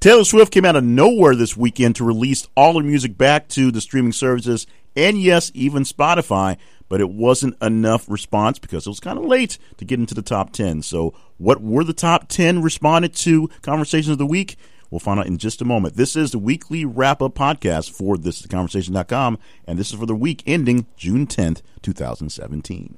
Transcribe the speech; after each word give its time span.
Taylor 0.00 0.24
Swift 0.24 0.50
came 0.50 0.64
out 0.64 0.76
of 0.76 0.84
nowhere 0.84 1.34
this 1.34 1.58
weekend 1.58 1.94
to 1.96 2.04
release 2.04 2.48
all 2.56 2.78
her 2.78 2.82
music 2.82 3.18
back 3.18 3.48
to 3.48 3.70
the 3.70 3.82
streaming 3.82 4.12
services 4.12 4.66
and 4.96 5.20
yes, 5.20 5.52
even 5.52 5.82
Spotify, 5.82 6.56
but 6.88 7.02
it 7.02 7.10
wasn't 7.10 7.62
enough 7.62 8.08
response 8.08 8.58
because 8.58 8.86
it 8.86 8.88
was 8.88 8.98
kind 8.98 9.18
of 9.18 9.26
late 9.26 9.58
to 9.76 9.84
get 9.84 10.00
into 10.00 10.14
the 10.14 10.22
top 10.22 10.52
10. 10.52 10.80
So, 10.80 11.12
what 11.36 11.60
were 11.60 11.84
the 11.84 11.92
top 11.92 12.28
10 12.28 12.62
responded 12.62 13.14
to 13.16 13.50
conversations 13.60 14.12
of 14.12 14.18
the 14.18 14.24
week? 14.24 14.56
We'll 14.90 15.00
find 15.00 15.20
out 15.20 15.26
in 15.26 15.36
just 15.36 15.60
a 15.60 15.66
moment. 15.66 15.96
This 15.96 16.16
is 16.16 16.30
the 16.30 16.38
weekly 16.38 16.86
wrap 16.86 17.20
up 17.20 17.34
podcast 17.34 17.90
for 17.90 18.16
this 18.16 18.46
conversation.com, 18.46 19.38
and 19.66 19.78
this 19.78 19.92
is 19.92 19.98
for 19.98 20.06
the 20.06 20.16
week 20.16 20.42
ending 20.46 20.86
June 20.96 21.26
10th, 21.26 21.60
2017. 21.82 22.96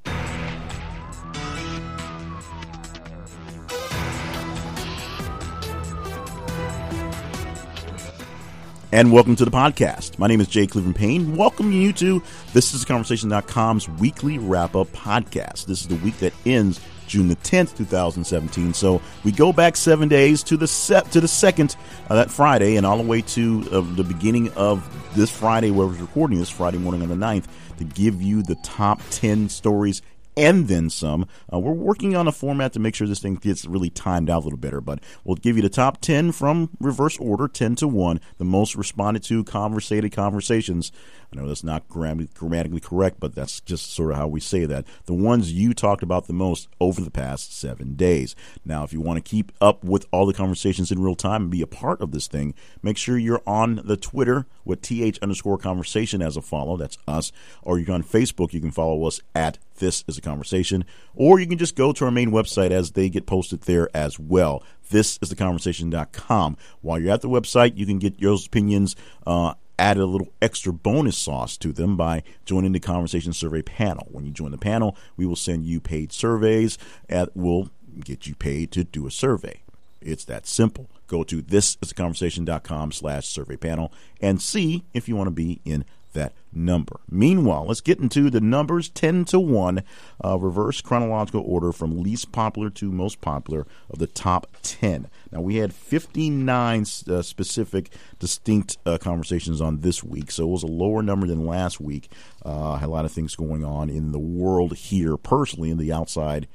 And 8.92 9.10
welcome 9.10 9.34
to 9.34 9.44
the 9.46 9.50
podcast. 9.50 10.18
My 10.18 10.26
name 10.26 10.42
is 10.42 10.48
Jay 10.48 10.66
Cleveland 10.66 10.96
Payne. 10.96 11.34
Welcome 11.34 11.72
you 11.72 11.94
to 11.94 12.22
This 12.52 12.74
is 12.74 12.84
Conversation.com's 12.84 13.88
weekly 13.88 14.36
wrap 14.36 14.76
up 14.76 14.86
podcast. 14.88 15.64
This 15.64 15.80
is 15.80 15.88
the 15.88 15.96
week 15.96 16.18
that 16.18 16.34
ends 16.44 16.78
June 17.06 17.28
the 17.28 17.36
10th, 17.36 17.74
2017. 17.74 18.74
So 18.74 19.00
we 19.24 19.32
go 19.32 19.50
back 19.50 19.76
seven 19.76 20.10
days 20.10 20.42
to 20.44 20.58
the 20.58 20.66
set 20.66 21.10
to 21.12 21.22
the 21.22 21.28
second 21.28 21.74
uh, 22.10 22.16
that 22.16 22.30
Friday 22.30 22.76
and 22.76 22.84
all 22.84 22.98
the 22.98 23.02
way 23.02 23.22
to 23.22 23.66
uh, 23.72 23.80
the 23.94 24.04
beginning 24.04 24.52
of 24.52 24.86
this 25.16 25.30
Friday 25.30 25.70
where 25.70 25.86
we're 25.86 25.94
recording 25.94 26.38
this 26.38 26.50
Friday 26.50 26.78
morning 26.78 27.00
on 27.02 27.08
the 27.08 27.14
9th 27.14 27.46
to 27.78 27.84
give 27.84 28.20
you 28.20 28.42
the 28.42 28.56
top 28.56 29.00
10 29.10 29.48
stories 29.48 30.02
and 30.36 30.68
then 30.68 30.90
some. 30.90 31.26
Uh, 31.52 31.58
we're 31.58 31.72
working 31.72 32.16
on 32.16 32.28
a 32.28 32.32
format 32.32 32.72
to 32.72 32.80
make 32.80 32.94
sure 32.94 33.06
this 33.06 33.20
thing 33.20 33.34
gets 33.34 33.64
really 33.64 33.90
timed 33.90 34.30
out 34.30 34.42
a 34.42 34.44
little 34.44 34.58
better, 34.58 34.80
but 34.80 35.00
we'll 35.24 35.36
give 35.36 35.56
you 35.56 35.62
the 35.62 35.68
top 35.68 36.00
10 36.00 36.32
from 36.32 36.70
reverse 36.80 37.18
order, 37.18 37.48
10 37.48 37.76
to 37.76 37.88
1, 37.88 38.20
the 38.38 38.44
most 38.44 38.74
responded 38.74 39.22
to 39.24 39.44
conversated 39.44 40.12
conversations. 40.12 40.92
I 41.32 41.40
know 41.40 41.48
that's 41.48 41.64
not 41.64 41.88
grammatically 41.88 42.80
correct, 42.80 43.18
but 43.18 43.34
that's 43.34 43.60
just 43.60 43.92
sort 43.92 44.10
of 44.12 44.18
how 44.18 44.28
we 44.28 44.40
say 44.40 44.64
that. 44.66 44.84
The 45.06 45.14
ones 45.14 45.52
you 45.52 45.72
talked 45.72 46.02
about 46.02 46.26
the 46.26 46.32
most 46.32 46.68
over 46.80 47.00
the 47.00 47.10
past 47.10 47.58
seven 47.58 47.94
days. 47.94 48.36
Now, 48.64 48.84
if 48.84 48.92
you 48.92 49.00
want 49.00 49.16
to 49.16 49.28
keep 49.28 49.52
up 49.60 49.82
with 49.82 50.06
all 50.12 50.26
the 50.26 50.34
conversations 50.34 50.90
in 50.92 51.02
real 51.02 51.14
time 51.14 51.42
and 51.42 51.50
be 51.50 51.62
a 51.62 51.66
part 51.66 52.00
of 52.00 52.12
this 52.12 52.26
thing, 52.26 52.54
make 52.82 52.96
sure 52.96 53.16
you're 53.16 53.42
on 53.46 53.80
the 53.84 53.96
Twitter 53.96 54.46
with 54.64 54.82
th 54.82 55.18
underscore 55.22 55.58
conversation 55.58 56.20
as 56.20 56.36
a 56.36 56.42
follow. 56.42 56.76
That's 56.76 56.98
us. 57.08 57.32
Or 57.62 57.78
you're 57.78 57.94
on 57.94 58.02
Facebook. 58.02 58.52
You 58.52 58.60
can 58.60 58.70
follow 58.70 59.06
us 59.06 59.20
at 59.34 59.58
this 59.82 60.04
is 60.06 60.16
a 60.16 60.20
conversation, 60.20 60.84
or 61.14 61.40
you 61.40 61.46
can 61.46 61.58
just 61.58 61.74
go 61.74 61.92
to 61.92 62.04
our 62.04 62.10
main 62.10 62.30
website 62.30 62.70
as 62.70 62.92
they 62.92 63.08
get 63.08 63.26
posted 63.26 63.62
there 63.62 63.88
as 63.94 64.18
well. 64.18 64.62
This 64.90 65.18
is 65.22 65.28
the 65.28 65.36
conversation.com. 65.36 66.56
While 66.82 67.00
you're 67.00 67.12
at 67.12 67.22
the 67.22 67.28
website, 67.28 67.76
you 67.76 67.86
can 67.86 67.98
get 67.98 68.20
your 68.20 68.38
opinions, 68.46 68.94
uh, 69.26 69.54
add 69.82 69.96
a 69.96 70.06
little 70.06 70.32
extra 70.40 70.72
bonus 70.72 71.18
sauce 71.18 71.56
to 71.56 71.72
them 71.72 71.96
by 71.96 72.22
joining 72.44 72.70
the 72.70 72.78
conversation 72.78 73.32
survey 73.32 73.62
panel. 73.62 74.06
When 74.12 74.24
you 74.24 74.30
join 74.30 74.52
the 74.52 74.58
panel, 74.58 74.96
we 75.16 75.26
will 75.26 75.34
send 75.34 75.64
you 75.64 75.80
paid 75.80 76.12
surveys 76.12 76.78
that 77.08 77.36
will 77.36 77.70
get 78.04 78.28
you 78.28 78.36
paid 78.36 78.70
to 78.72 78.84
do 78.84 79.08
a 79.08 79.10
survey. 79.10 79.62
It's 80.00 80.24
that 80.26 80.46
simple. 80.46 80.88
Go 81.08 81.24
to 81.24 81.42
thisisaconversation.com 81.42 82.92
slash 82.92 83.26
survey 83.26 83.56
panel 83.56 83.92
and 84.20 84.40
see 84.40 84.84
if 84.94 85.08
you 85.08 85.16
want 85.16 85.26
to 85.26 85.32
be 85.32 85.60
in 85.64 85.84
that 86.12 86.32
number. 86.52 87.00
Meanwhile, 87.10 87.66
let's 87.66 87.80
get 87.80 87.98
into 87.98 88.30
the 88.30 88.40
numbers 88.40 88.88
10 88.88 89.24
to 89.26 89.40
1, 89.40 89.82
uh, 90.24 90.38
reverse 90.38 90.80
chronological 90.80 91.42
order 91.46 91.72
from 91.72 92.02
least 92.02 92.32
popular 92.32 92.70
to 92.70 92.92
most 92.92 93.20
popular 93.20 93.66
of 93.90 93.98
the 93.98 94.06
top 94.06 94.46
10. 94.62 95.08
Now, 95.30 95.40
we 95.40 95.56
had 95.56 95.72
59 95.72 96.86
uh, 97.08 97.22
specific, 97.22 97.90
distinct 98.18 98.78
uh, 98.84 98.98
conversations 98.98 99.60
on 99.60 99.80
this 99.80 100.02
week, 100.02 100.30
so 100.30 100.44
it 100.44 100.50
was 100.50 100.62
a 100.62 100.66
lower 100.68 101.02
number 101.02 101.26
than 101.26 101.46
last 101.46 101.80
week. 101.80 102.10
Uh, 102.44 102.76
had 102.76 102.88
a 102.88 102.92
lot 102.92 103.04
of 103.04 103.12
things 103.12 103.34
going 103.34 103.64
on 103.64 103.88
in 103.88 104.12
the 104.12 104.18
world 104.18 104.76
here, 104.76 105.16
personally, 105.16 105.70
in 105.70 105.78
the 105.78 105.92
outside 105.92 106.48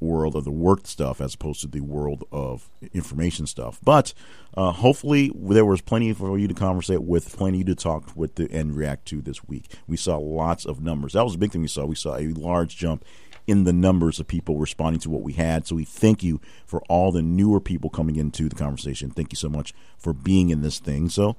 world 0.00 0.36
of 0.36 0.44
the 0.44 0.50
work 0.50 0.86
stuff 0.86 1.20
as 1.20 1.34
opposed 1.34 1.60
to 1.62 1.68
the 1.68 1.80
world 1.80 2.24
of 2.30 2.68
information 2.92 3.46
stuff. 3.46 3.78
But 3.82 4.12
uh, 4.56 4.72
hopefully, 4.72 5.32
there 5.34 5.64
was 5.64 5.80
plenty 5.80 6.12
for 6.12 6.38
you 6.38 6.48
to 6.48 6.54
conversate 6.54 7.02
with, 7.02 7.36
plenty 7.36 7.64
to 7.64 7.74
talk 7.74 8.14
with 8.14 8.36
the, 8.36 8.50
and 8.52 8.76
react 8.76 9.06
to 9.06 9.20
this 9.20 9.44
week. 9.44 9.72
We 9.86 9.96
saw 9.96 10.18
lots 10.18 10.64
of 10.64 10.82
numbers. 10.82 11.14
That 11.14 11.24
was 11.24 11.34
a 11.34 11.38
big 11.38 11.52
thing 11.52 11.62
we 11.62 11.68
saw. 11.68 11.84
We 11.84 11.94
saw 11.94 12.16
a 12.16 12.28
large 12.28 12.76
jump 12.76 13.04
in 13.46 13.64
the 13.64 13.72
numbers 13.72 14.18
of 14.18 14.26
people 14.26 14.58
responding 14.58 15.00
to 15.00 15.10
what 15.10 15.22
we 15.22 15.34
had. 15.34 15.66
So 15.66 15.76
we 15.76 15.84
thank 15.84 16.22
you 16.22 16.40
for 16.66 16.82
all 16.88 17.12
the 17.12 17.22
newer 17.22 17.60
people 17.60 17.90
coming 17.90 18.16
into 18.16 18.48
the 18.48 18.56
conversation. 18.56 19.10
Thank 19.10 19.32
you 19.32 19.36
so 19.36 19.48
much 19.48 19.72
for 19.96 20.12
being 20.12 20.50
in 20.50 20.62
this 20.62 20.78
thing. 20.78 21.08
So 21.08 21.36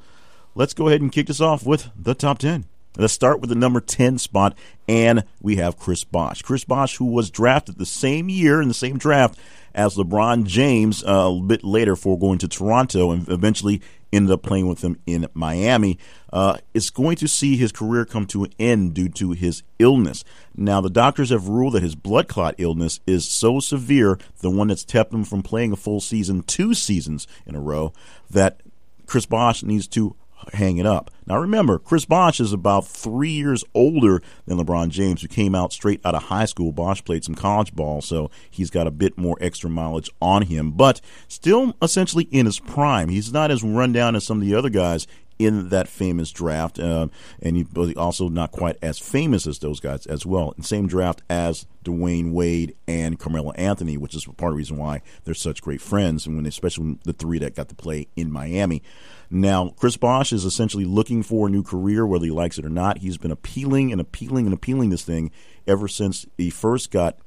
let's 0.56 0.73
go 0.73 0.88
ahead 0.88 1.01
and 1.01 1.12
kick 1.12 1.28
this 1.28 1.41
off 1.41 1.66
with 1.66 1.90
the 1.97 2.13
top 2.13 2.40
10. 2.40 2.66
Let's 3.00 3.13
start 3.13 3.41
with 3.41 3.50
the 3.52 3.56
number 3.56 3.80
10 3.80 4.18
spot, 4.18 4.58
and 4.88 5.24
we 5.40 5.58
have 5.58 5.78
Chris 5.78 6.03
Bosh. 6.03 6.41
Chris 6.41 6.63
Bosh, 6.63 6.97
who 6.97 7.06
was 7.06 7.30
drafted 7.30 7.78
the 7.78 7.85
same 7.85 8.28
year 8.28 8.59
in 8.59 8.68
the 8.68 8.74
same 8.74 8.97
draft 8.97 9.38
as 9.75 9.96
LeBron 9.96 10.46
James 10.46 11.03
uh, 11.03 11.31
a 11.31 11.41
bit 11.41 11.63
later 11.63 11.96
for 11.96 12.18
going 12.18 12.40
to 12.40 12.47
Toronto 12.47 13.12
and 13.12 13.30
eventually 13.30 13.81
ended 14.12 14.31
up 14.31 14.41
playing 14.41 14.68
with 14.68 14.84
him 14.84 15.00
in 15.06 15.28
Miami, 15.35 16.00
uh, 16.34 16.58
is 16.74 16.90
going 16.90 17.18
to 17.18 17.28
see 17.28 17.56
his 17.56 17.72
career 17.72 18.03
come 18.03 18.25
to 18.25 18.46
an 18.46 18.53
end 18.58 18.96
due 18.96 19.09
to 19.09 19.31
his 19.34 19.62
illness. 19.78 20.24
Now, 20.56 20.81
the 20.81 20.90
doctors 20.90 21.29
have 21.29 21.50
ruled 21.50 21.74
that 21.74 21.84
his 21.84 21.94
blood 21.94 22.28
clot 22.28 22.56
illness 22.58 23.00
is 23.06 23.28
so 23.28 23.59
severe, 23.59 24.18
the 24.40 24.50
one 24.50 24.69
that's 24.69 24.85
kept 24.85 25.14
him 25.14 25.24
from 25.24 25.44
playing 25.44 25.72
a 25.72 25.75
full 25.75 26.00
season, 26.00 26.41
two 26.41 26.74
seasons 26.74 27.28
in 27.46 27.53
a 27.53 27.59
row, 27.59 27.94
that 28.31 28.62
Chris 29.06 29.28
Bosh 29.28 29.62
needs 29.62 29.88
to 29.90 30.16
hang 30.53 30.78
it 30.78 30.86
up. 30.86 31.12
Now 31.25 31.40
remember, 31.40 31.78
Chris 31.80 32.06
Bosh 32.06 32.40
is 32.40 32.53
about 32.53 32.88
three 32.88 33.31
years 33.31 33.64
older 33.74 34.22
than 34.46 34.58
LeBron 34.58 34.90
James, 34.90 35.22
who 35.22 35.28
came 35.28 35.56
out 35.56 35.74
straight 35.74 36.02
out 36.06 36.16
of 36.16 36.24
high 36.24 36.46
school. 36.46 36.72
Bosh 36.72 37.03
played 37.03 37.24
some 37.24 37.36
college 37.36 37.74
ball, 37.74 38.02
so 38.02 38.31
he's 38.50 38.70
got 38.70 38.88
a 38.88 38.92
bit 38.92 39.18
more 39.18 39.38
extra 39.42 39.70
mileage 39.70 40.09
on 40.22 40.44
him, 40.44 40.72
but 40.72 41.02
still 41.28 41.76
essentially 41.81 42.26
in 42.31 42.46
his 42.46 42.59
prime. 42.59 43.09
He's 43.09 43.34
not 43.34 43.52
as 43.52 43.64
run 43.64 43.92
down 43.92 44.16
as 44.16 44.26
some 44.26 44.40
of 44.40 44.47
the 44.47 44.56
other 44.56 44.70
guys 44.70 45.08
in 45.40 45.70
that 45.70 45.88
famous 45.88 46.31
draft, 46.31 46.80
uh, 46.80 47.08
and 47.42 47.56
he 47.58 47.94
also 47.96 48.28
not 48.28 48.52
quite 48.52 48.78
as 48.81 48.98
famous 48.98 49.46
as 49.46 49.59
those 49.59 49.80
guys 49.80 50.06
as 50.08 50.25
well. 50.25 50.53
Same 50.62 50.88
draft 50.88 51.22
as 51.30 51.68
Dwyane 51.84 52.31
Wade 52.31 52.75
and 52.88 53.20
Carmelo 53.20 53.52
Anthony, 53.52 53.97
which 53.97 54.16
is 54.16 54.26
part 54.26 54.52
of 54.52 54.53
the 54.53 54.58
reason 54.58 54.78
why 54.78 55.02
they're 55.24 55.34
such 55.34 55.62
great 55.62 55.81
friends, 55.81 56.26
and 56.26 56.36
when 56.36 56.46
especially 56.46 56.97
the 57.03 57.14
three 57.14 57.40
that 57.40 57.56
got 57.56 57.70
to 57.70 57.76
play 57.76 58.08
in 58.16 58.31
Miami. 58.31 58.81
Now, 59.30 59.74
Chris 59.78 59.97
Bosh 59.97 60.31
is 60.31 60.46
essentially 60.46 60.86
looking 60.86 61.22
for 61.22 61.47
a 61.47 61.52
new 61.52 61.64
career, 61.64 62.06
whether 62.06 62.26
he 62.26 62.31
likes 62.31 62.58
it 62.58 62.66
or 62.66 62.70
not. 62.70 63.00
He's 63.00 63.18
been 63.18 63.31
appealing 63.31 63.92
and 63.92 64.02
appealing 64.02 64.46
and 64.46 64.53
appealing 64.53 64.90
this 64.90 65.03
thing 65.03 65.31
ever 65.68 65.88
since 65.88 66.26
he 66.38 66.50
first 66.50 66.92
got 66.92 67.18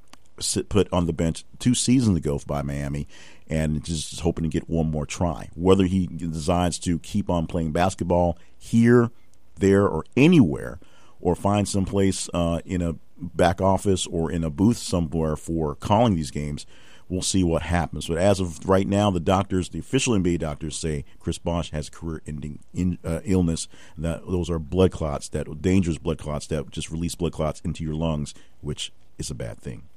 put 0.69 0.88
on 0.93 1.06
the 1.06 1.12
bench 1.12 1.44
two 1.59 1.75
seasons 1.75 2.16
ago 2.16 2.41
by 2.47 2.62
Miami, 2.62 3.06
and 3.50 3.84
just 3.84 4.21
hoping 4.21 4.44
to 4.44 4.49
get 4.49 4.71
one 4.71 4.91
more 4.91 5.05
try. 5.05 5.50
Whether 5.55 5.84
he 5.84 6.06
decides 6.06 6.78
to 6.81 7.00
keep 7.00 7.28
on 7.28 7.47
playing 7.47 7.72
basketball 7.72 8.38
here, 8.56 9.11
there, 9.56 9.87
or 9.87 10.05
anywhere, 10.16 10.78
or 11.21 11.34
find 11.34 11.69
someplace 11.69 12.31
uh, 12.33 12.61
in 12.65 12.81
a 12.81 12.94
back 13.21 13.61
office 13.61 14.06
or 14.06 14.31
in 14.31 14.44
a 14.44 14.50
booth 14.50 14.78
somewhere 14.78 15.37
for 15.37 15.75
calling 15.75 16.15
these 16.15 16.31
games, 16.31 16.65
we'll 17.09 17.22
see 17.22 17.43
what 17.43 17.62
happens. 17.62 18.06
But 18.06 18.19
as 18.19 18.38
of 18.38 18.66
right 18.66 18.87
now, 18.87 19.11
the 19.11 19.21
doctors, 19.21 19.69
the 19.69 19.81
official 19.81 20.15
NBA 20.15 20.38
doctors, 20.38 20.77
say 20.77 21.05
Chris 21.19 21.38
Bosh 21.38 21.72
has 21.72 21.91
career-ending 21.91 22.61
in, 22.72 22.99
uh, 23.05 23.21
illness. 23.25 23.67
That 23.99 24.22
those 24.27 24.49
are 24.49 24.61
blood 24.61 24.93
clots, 24.93 25.28
that 25.31 25.61
dangerous 25.61 25.99
blood 25.99 26.19
clots 26.19 26.47
that 26.47 26.71
just 26.71 26.91
release 26.91 27.17
blood 27.17 27.32
clots 27.32 27.61
into 27.65 27.82
your 27.82 27.94
lungs, 27.94 28.32
which 28.61 28.93
is 29.19 29.31
a 29.31 29.34
bad 29.34 29.59
thing. 29.59 29.89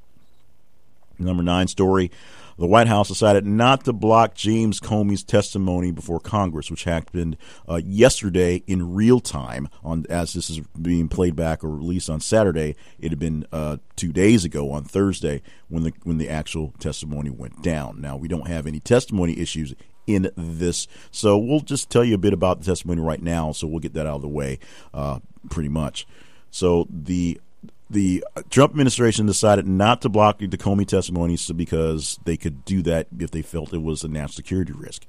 Number 1.24 1.44
nine 1.44 1.68
story 1.68 2.12
the 2.58 2.68
White 2.68 2.88
House 2.88 3.08
decided 3.08 3.46
not 3.46 3.86
to 3.86 3.94
block 3.94 4.36
James 4.36 4.80
Comey's 4.80 5.24
testimony 5.24 5.92
before 5.92 6.20
Congress, 6.20 6.70
which 6.70 6.84
happened 6.84 7.38
uh, 7.68 7.82
yesterday 7.84 8.64
in 8.68 8.94
real 8.94 9.20
time. 9.20 9.68
On 9.84 10.06
as 10.10 10.34
this 10.34 10.50
is 10.50 10.60
being 10.82 11.08
played 11.08 11.36
back 11.36 11.64
or 11.64 11.70
released 11.70 12.10
on 12.10 12.20
Saturday, 12.20 12.76
it 13.00 13.10
had 13.10 13.20
been 13.20 13.46
uh, 13.52 13.78
two 13.96 14.12
days 14.12 14.46
ago 14.46 14.72
on 14.72 14.84
Thursday 14.84 15.42
when 15.68 15.84
the 15.84 15.94
when 16.04 16.18
the 16.18 16.30
actual 16.30 16.74
testimony 16.80 17.30
went 17.30 17.62
down. 17.64 18.02
Now 18.02 18.18
we 18.18 18.28
don't 18.28 18.48
have 18.48 18.68
any 18.68 18.80
testimony 18.80 19.40
issues 19.40 19.74
in 20.06 20.30
this, 20.36 20.88
so 21.12 21.38
we'll 21.38 21.62
just 21.62 21.90
tell 21.90 22.04
you 22.04 22.16
a 22.16 22.20
bit 22.20 22.34
about 22.34 22.60
the 22.60 22.66
testimony 22.66 23.02
right 23.02 23.22
now. 23.22 23.52
So 23.52 23.68
we'll 23.68 23.80
get 23.80 23.94
that 23.94 24.06
out 24.06 24.18
of 24.18 24.22
the 24.22 24.28
way, 24.28 24.60
uh, 24.94 25.20
pretty 25.50 25.70
much. 25.70 26.06
So 26.52 26.88
the 26.90 27.40
the 27.90 28.24
Trump 28.50 28.72
administration 28.72 29.26
decided 29.26 29.68
not 29.68 30.02
to 30.02 30.10
block 30.10 30.40
the 30.40 30.48
Comey 30.48 30.88
testimonies 30.88 31.52
because 31.52 32.20
they 32.26 32.38
could 32.38 32.66
do 32.66 32.82
that 32.84 33.08
if 33.18 33.32
they 33.32 33.42
felt 33.42 33.74
it 33.74 33.82
was 33.82 34.04
a 34.04 34.08
national 34.08 34.34
security 34.34 34.74
risk. 34.74 35.06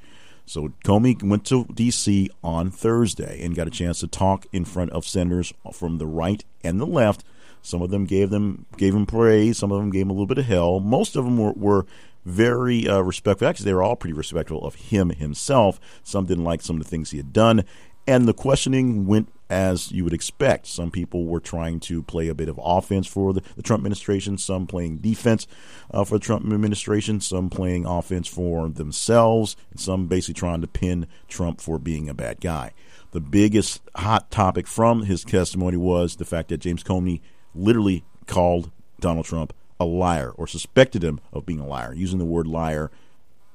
So 0.47 0.73
Comey 0.85 1.23
went 1.23 1.47
to 1.47 1.65
D.C. 1.73 2.31
on 2.43 2.71
Thursday 2.71 3.43
and 3.43 3.57
got 3.57 3.67
a 3.67 3.71
chance 3.71 4.01
to 4.01 4.07
talk 4.07 4.47
in 4.53 4.65
front 4.65 4.91
of 4.91 5.07
senators 5.07 5.55
from 5.73 5.99
the 5.99 6.07
right 6.07 6.45
and 6.63 6.79
the 6.79 6.87
left. 6.87 7.25
Some 7.63 7.81
of 7.81 7.91
them 7.91 8.05
gave 8.05 8.29
them 8.29 8.67
gave 8.77 8.95
him 8.95 9.07
praise. 9.07 9.57
Some 9.57 9.73
of 9.73 9.79
them 9.79 9.91
gave 9.91 10.03
him 10.03 10.11
a 10.11 10.13
little 10.13 10.27
bit 10.27 10.37
of 10.37 10.45
hell. 10.45 10.81
Most 10.81 11.17
of 11.17 11.25
them 11.25 11.39
were, 11.39 11.53
were 11.53 11.87
very 12.27 12.87
uh, 12.87 13.01
respectful. 13.01 13.49
Actually, 13.49 13.67
they 13.67 13.75
were 13.75 13.83
all 13.83 13.97
pretty 13.97 14.13
respectful 14.13 14.65
of 14.65 14.75
him 14.75 15.11
himself. 15.11 15.81
Some 16.03 16.27
didn't 16.27 16.45
like 16.45 16.61
some 16.61 16.77
of 16.77 16.85
the 16.85 16.91
things 16.91 17.11
he 17.11 17.17
had 17.17 17.33
done. 17.33 17.65
And 18.07 18.29
the 18.29 18.35
questioning 18.35 19.07
went 19.07 19.31
as 19.51 19.93
you 19.93 20.05
would 20.05 20.13
expect. 20.13 20.67
Some 20.67 20.91
people 20.91 21.27
were 21.27 21.41
trying 21.41 21.81
to 21.81 22.03
play 22.03 22.29
a 22.29 22.35
bit 22.35 22.49
of 22.49 22.59
offense 22.63 23.07
for 23.07 23.33
the, 23.33 23.43
the 23.57 23.63
Trump 23.63 23.81
administration, 23.81 24.39
some 24.39 24.67
playing 24.67 24.99
defense 24.99 25.47
uh, 25.91 26.05
for 26.05 26.19
the 26.19 26.25
Trump 26.25 26.45
administration, 26.45 27.21
some 27.21 27.51
playing 27.51 27.87
offense 27.87 28.27
for 28.27 28.69
themselves, 28.69 29.57
and 29.71 29.81
some 29.81 30.07
basically 30.07 30.35
trying 30.35 30.61
to 30.61 30.67
pin 30.67 31.07
Trump 31.29 31.61
for 31.61 31.79
being 31.79 32.09
a 32.09 32.15
bad 32.15 32.41
guy. 32.41 32.73
The 33.13 33.21
biggest 33.21 33.81
hot 33.95 34.31
topic 34.31 34.67
from 34.67 35.05
his 35.05 35.23
testimony 35.25 35.77
was 35.77 36.17
the 36.17 36.25
fact 36.25 36.49
that 36.49 36.59
James 36.59 36.83
Comey 36.83 37.21
literally 37.55 38.05
called 38.27 38.71
Donald 38.99 39.27
Trump 39.27 39.53
a 39.79 39.85
liar 39.85 40.31
or 40.31 40.47
suspected 40.47 41.05
him 41.05 41.21
of 41.33 41.47
being 41.47 41.61
a 41.61 41.67
liar, 41.67 41.95
using 41.95 42.19
the 42.19 42.25
word 42.25 42.47
liar 42.47 42.91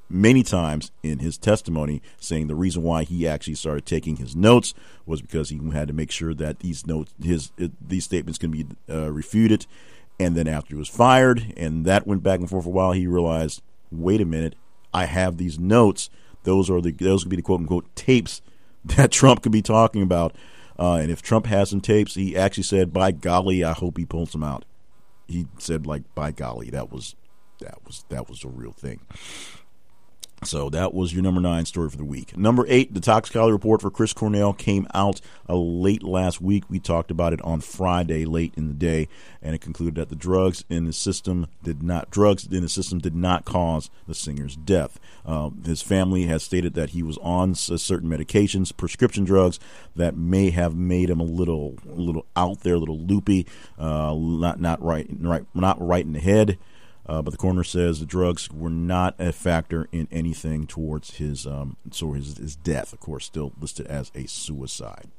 many 0.09 0.43
times 0.43 0.91
in 1.03 1.19
his 1.19 1.37
testimony, 1.37 2.01
saying 2.19 2.47
the 2.47 2.55
reason 2.55 2.81
why 2.83 3.03
he 3.03 3.27
actually 3.27 3.55
started 3.55 3.85
taking 3.85 4.17
his 4.17 4.35
notes 4.35 4.73
was 5.05 5.21
because 5.21 5.49
he 5.49 5.59
had 5.71 5.87
to 5.87 5.93
make 5.93 6.11
sure 6.11 6.33
that 6.33 6.59
these 6.59 6.85
notes, 6.87 7.13
his 7.23 7.51
these 7.79 8.05
statements, 8.05 8.39
can 8.39 8.51
be 8.51 8.65
uh, 8.89 9.11
refuted. 9.11 9.65
And 10.19 10.35
then 10.35 10.47
after 10.47 10.69
he 10.69 10.79
was 10.79 10.89
fired, 10.89 11.53
and 11.55 11.85
that 11.85 12.05
went 12.05 12.23
back 12.23 12.39
and 12.39 12.49
forth 12.49 12.65
for 12.65 12.69
a 12.69 12.73
while, 12.73 12.91
he 12.91 13.07
realized, 13.07 13.61
wait 13.91 14.19
a 14.19 14.25
minute, 14.25 14.55
I 14.93 15.05
have 15.05 15.37
these 15.37 15.59
notes. 15.59 16.09
Those 16.43 16.69
are 16.69 16.81
the 16.81 16.91
those 16.91 17.23
could 17.23 17.29
be 17.29 17.35
the 17.35 17.41
quote 17.41 17.61
unquote 17.61 17.95
tapes 17.95 18.41
that 18.85 19.11
Trump 19.11 19.43
could 19.43 19.51
be 19.51 19.61
talking 19.61 20.01
about. 20.01 20.35
Uh, 20.77 20.95
and 20.95 21.11
if 21.11 21.21
Trump 21.21 21.45
has 21.45 21.69
some 21.69 21.81
tapes, 21.81 22.15
he 22.15 22.37
actually 22.37 22.63
said, 22.63 22.93
"By 22.93 23.11
golly, 23.11 23.63
I 23.63 23.73
hope 23.73 23.97
he 23.97 24.05
pulls 24.05 24.31
them 24.31 24.43
out." 24.43 24.65
He 25.27 25.47
said, 25.57 25.85
"Like 25.85 26.03
by 26.15 26.31
golly, 26.31 26.69
that 26.69 26.91
was 26.91 27.15
that 27.59 27.85
was 27.85 28.05
that 28.09 28.29
was 28.29 28.43
a 28.43 28.47
real 28.47 28.71
thing." 28.71 29.01
So 30.43 30.69
that 30.69 30.93
was 30.93 31.13
your 31.13 31.21
number 31.21 31.41
nine 31.41 31.65
story 31.65 31.89
for 31.89 31.97
the 31.97 32.05
week. 32.05 32.37
Number 32.37 32.65
eight, 32.69 32.93
the 32.93 33.01
toxicology 33.01 33.51
report 33.51 33.81
for 33.81 33.91
Chris 33.91 34.13
Cornell 34.13 34.53
came 34.53 34.87
out 34.93 35.19
uh, 35.49 35.55
late 35.55 36.01
last 36.01 36.39
week. 36.39 36.63
We 36.69 36.79
talked 36.79 37.11
about 37.11 37.33
it 37.33 37.41
on 37.41 37.59
Friday, 37.59 38.23
late 38.23 38.53
in 38.55 38.69
the 38.69 38.73
day, 38.73 39.09
and 39.41 39.53
it 39.53 39.59
concluded 39.59 39.95
that 39.95 40.07
the 40.07 40.15
drugs 40.15 40.63
in 40.69 40.85
the 40.85 40.93
system 40.93 41.47
did 41.61 41.83
not 41.83 42.09
drugs 42.09 42.47
in 42.47 42.61
the 42.61 42.69
system 42.69 42.99
did 42.99 43.15
not 43.15 43.43
cause 43.43 43.89
the 44.07 44.15
singer's 44.15 44.55
death. 44.55 44.97
Uh, 45.25 45.49
his 45.65 45.81
family 45.81 46.23
has 46.27 46.41
stated 46.41 46.73
that 46.73 46.91
he 46.91 47.03
was 47.03 47.17
on 47.17 47.53
certain 47.53 48.09
medications, 48.09 48.75
prescription 48.75 49.25
drugs 49.25 49.59
that 49.95 50.15
may 50.15 50.51
have 50.51 50.73
made 50.73 51.09
him 51.09 51.19
a 51.19 51.23
little, 51.23 51.77
a 51.89 51.99
little 51.99 52.25
out 52.37 52.61
there, 52.61 52.75
a 52.75 52.79
little 52.79 52.99
loopy, 52.99 53.45
uh, 53.77 54.15
not 54.17 54.61
not 54.61 54.81
right, 54.81 55.07
right, 55.19 55.45
not 55.53 55.85
right 55.85 56.05
in 56.05 56.13
the 56.13 56.19
head. 56.19 56.57
Uh, 57.05 57.21
but 57.21 57.31
the 57.31 57.37
coroner 57.37 57.63
says 57.63 57.99
the 57.99 58.05
drugs 58.05 58.51
were 58.51 58.69
not 58.69 59.15
a 59.19 59.31
factor 59.31 59.87
in 59.91 60.07
anything 60.11 60.67
towards 60.67 61.17
his 61.17 61.47
um, 61.47 61.75
so 61.91 62.13
his, 62.13 62.37
his 62.37 62.55
death. 62.55 62.93
Of 62.93 62.99
course, 62.99 63.25
still 63.25 63.53
listed 63.59 63.87
as 63.87 64.11
a 64.13 64.27
suicide. 64.27 65.09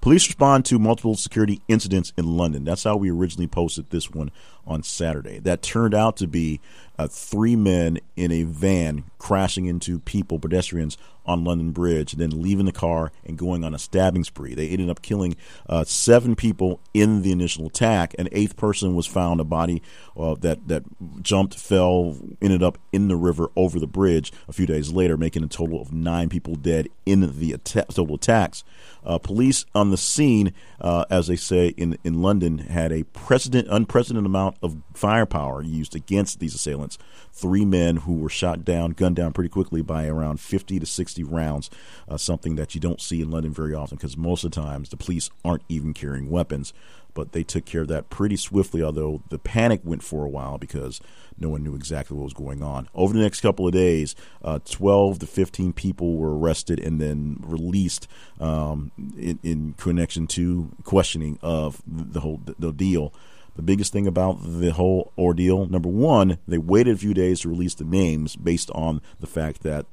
Police 0.00 0.26
respond 0.26 0.64
to 0.64 0.80
multiple 0.80 1.14
security 1.14 1.62
incidents 1.68 2.12
in 2.16 2.36
London. 2.36 2.64
That's 2.64 2.82
how 2.82 2.96
we 2.96 3.10
originally 3.10 3.46
posted 3.46 3.90
this 3.90 4.10
one 4.10 4.32
on 4.66 4.82
Saturday. 4.82 5.38
That 5.38 5.62
turned 5.62 5.94
out 5.94 6.16
to 6.16 6.26
be 6.26 6.60
uh, 6.98 7.06
three 7.06 7.54
men 7.54 8.00
in 8.16 8.32
a 8.32 8.42
van 8.42 9.04
crashing 9.18 9.66
into 9.66 10.00
people, 10.00 10.40
pedestrians 10.40 10.98
on 11.26 11.44
London 11.44 11.70
Bridge, 11.72 12.12
and 12.12 12.20
then 12.20 12.42
leaving 12.42 12.66
the 12.66 12.72
car 12.72 13.12
and 13.24 13.38
going 13.38 13.64
on 13.64 13.74
a 13.74 13.78
stabbing 13.78 14.24
spree. 14.24 14.54
They 14.54 14.68
ended 14.68 14.90
up 14.90 15.02
killing 15.02 15.36
uh, 15.68 15.84
seven 15.84 16.34
people 16.34 16.80
in 16.94 17.22
the 17.22 17.32
initial 17.32 17.66
attack. 17.66 18.14
An 18.18 18.28
eighth 18.32 18.56
person 18.56 18.94
was 18.94 19.06
found, 19.06 19.40
a 19.40 19.44
body 19.44 19.82
uh, 20.16 20.34
that 20.40 20.68
that 20.68 20.84
jumped, 21.22 21.58
fell, 21.58 22.16
ended 22.40 22.62
up 22.62 22.78
in 22.92 23.08
the 23.08 23.16
river 23.16 23.48
over 23.56 23.78
the 23.78 23.86
bridge 23.86 24.32
a 24.48 24.52
few 24.52 24.66
days 24.66 24.92
later, 24.92 25.16
making 25.16 25.44
a 25.44 25.48
total 25.48 25.80
of 25.80 25.92
nine 25.92 26.28
people 26.28 26.54
dead 26.54 26.88
in 27.06 27.38
the 27.38 27.52
atta- 27.52 27.86
total 27.88 28.16
attacks. 28.16 28.64
Uh, 29.04 29.18
police 29.18 29.64
on 29.74 29.90
the 29.90 29.96
scene, 29.96 30.52
uh, 30.80 31.04
as 31.10 31.26
they 31.26 31.36
say 31.36 31.68
in 31.76 31.98
in 32.04 32.22
London, 32.22 32.58
had 32.58 32.92
a 32.92 33.04
precedent 33.04 33.68
unprecedented 33.70 34.26
amount 34.26 34.56
of 34.62 34.76
firepower 34.94 35.62
used 35.62 35.96
against 35.96 36.40
these 36.40 36.54
assailants 36.54 36.98
three 37.32 37.64
men 37.64 37.96
who 37.98 38.14
were 38.14 38.28
shot 38.28 38.64
down, 38.64 38.90
gunned 38.90 39.16
down 39.16 39.32
pretty 39.32 39.48
quickly 39.48 39.82
by 39.82 40.06
around 40.06 40.38
50 40.40 40.78
to 40.78 40.86
60 41.12 41.24
rounds, 41.24 41.70
uh, 42.08 42.16
something 42.16 42.56
that 42.56 42.74
you 42.74 42.80
don't 42.80 43.00
see 43.00 43.20
in 43.20 43.30
London 43.30 43.52
very 43.52 43.74
often 43.74 43.96
because 43.98 44.16
most 44.16 44.44
of 44.44 44.50
the 44.50 44.60
times 44.60 44.88
the 44.88 44.96
police 44.96 45.30
aren't 45.44 45.62
even 45.68 45.92
carrying 45.92 46.30
weapons. 46.30 46.72
But 47.14 47.32
they 47.32 47.42
took 47.42 47.66
care 47.66 47.82
of 47.82 47.88
that 47.88 48.08
pretty 48.08 48.36
swiftly, 48.36 48.82
although 48.82 49.22
the 49.28 49.38
panic 49.38 49.82
went 49.84 50.02
for 50.02 50.24
a 50.24 50.30
while 50.30 50.56
because 50.56 50.98
no 51.38 51.50
one 51.50 51.62
knew 51.62 51.74
exactly 51.74 52.16
what 52.16 52.24
was 52.24 52.32
going 52.32 52.62
on. 52.62 52.88
Over 52.94 53.12
the 53.12 53.20
next 53.20 53.42
couple 53.42 53.66
of 53.66 53.74
days, 53.74 54.16
uh, 54.42 54.60
12 54.64 55.18
to 55.18 55.26
15 55.26 55.74
people 55.74 56.16
were 56.16 56.38
arrested 56.38 56.80
and 56.80 56.98
then 56.98 57.36
released 57.42 58.08
um, 58.40 58.92
in, 59.18 59.38
in, 59.42 59.74
connection 59.74 60.26
to 60.28 60.70
questioning 60.84 61.38
of 61.42 61.82
the 61.86 62.20
whole 62.20 62.40
the 62.58 62.72
deal. 62.72 63.12
The 63.56 63.62
biggest 63.62 63.92
thing 63.92 64.06
about 64.06 64.38
the 64.42 64.72
whole 64.72 65.12
ordeal, 65.18 65.66
number 65.66 65.90
one, 65.90 66.38
they 66.48 66.56
waited 66.56 66.94
a 66.94 66.98
few 66.98 67.12
days 67.12 67.40
to 67.40 67.50
release 67.50 67.74
the 67.74 67.84
names 67.84 68.36
based 68.36 68.70
on 68.70 69.02
the 69.20 69.26
fact 69.26 69.62
that 69.64 69.84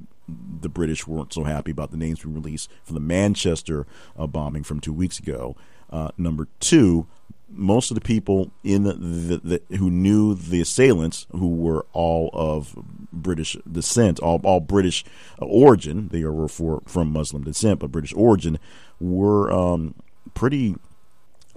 the 0.62 0.70
British 0.70 1.08
weren't 1.08 1.34
so 1.34 1.44
happy 1.44 1.72
about 1.72 1.92
the 1.92 1.98
names 1.98 2.22
being 2.22 2.36
released 2.36 2.70
for 2.84 2.94
the 2.94 3.00
Manchester 3.00 3.86
uh, 4.18 4.28
bombing 4.28 4.64
from 4.64 4.80
two 4.80 4.94
weeks 4.94 5.20
ago. 5.20 5.56
Uh, 5.90 6.10
number 6.18 6.48
two, 6.60 7.08
most 7.52 7.90
of 7.90 7.96
the 7.96 8.02
people 8.02 8.52
in 8.64 8.84
the, 8.84 8.94
the, 8.94 9.62
the, 9.68 9.78
who 9.78 9.90
knew 9.90 10.36
the 10.36 10.62
assailants, 10.62 11.26
who 11.32 11.56
were 11.56 11.86
all 11.94 12.30
of 12.34 12.76
British 13.12 13.58
descent, 13.70 14.20
all 14.20 14.40
all 14.44 14.60
British 14.60 15.04
origin, 15.40 16.10
they 16.10 16.24
were 16.24 16.48
for, 16.48 16.82
from 16.86 17.12
Muslim 17.12 17.44
descent, 17.44 17.80
but 17.80 17.92
British 17.92 18.14
origin, 18.14 18.60
were 19.00 19.52
um, 19.52 19.96
pretty 20.34 20.76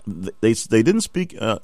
they 0.07 0.53
they 0.55 0.83
didn't 0.83 1.03
speak 1.03 1.37
uh, 1.41 1.59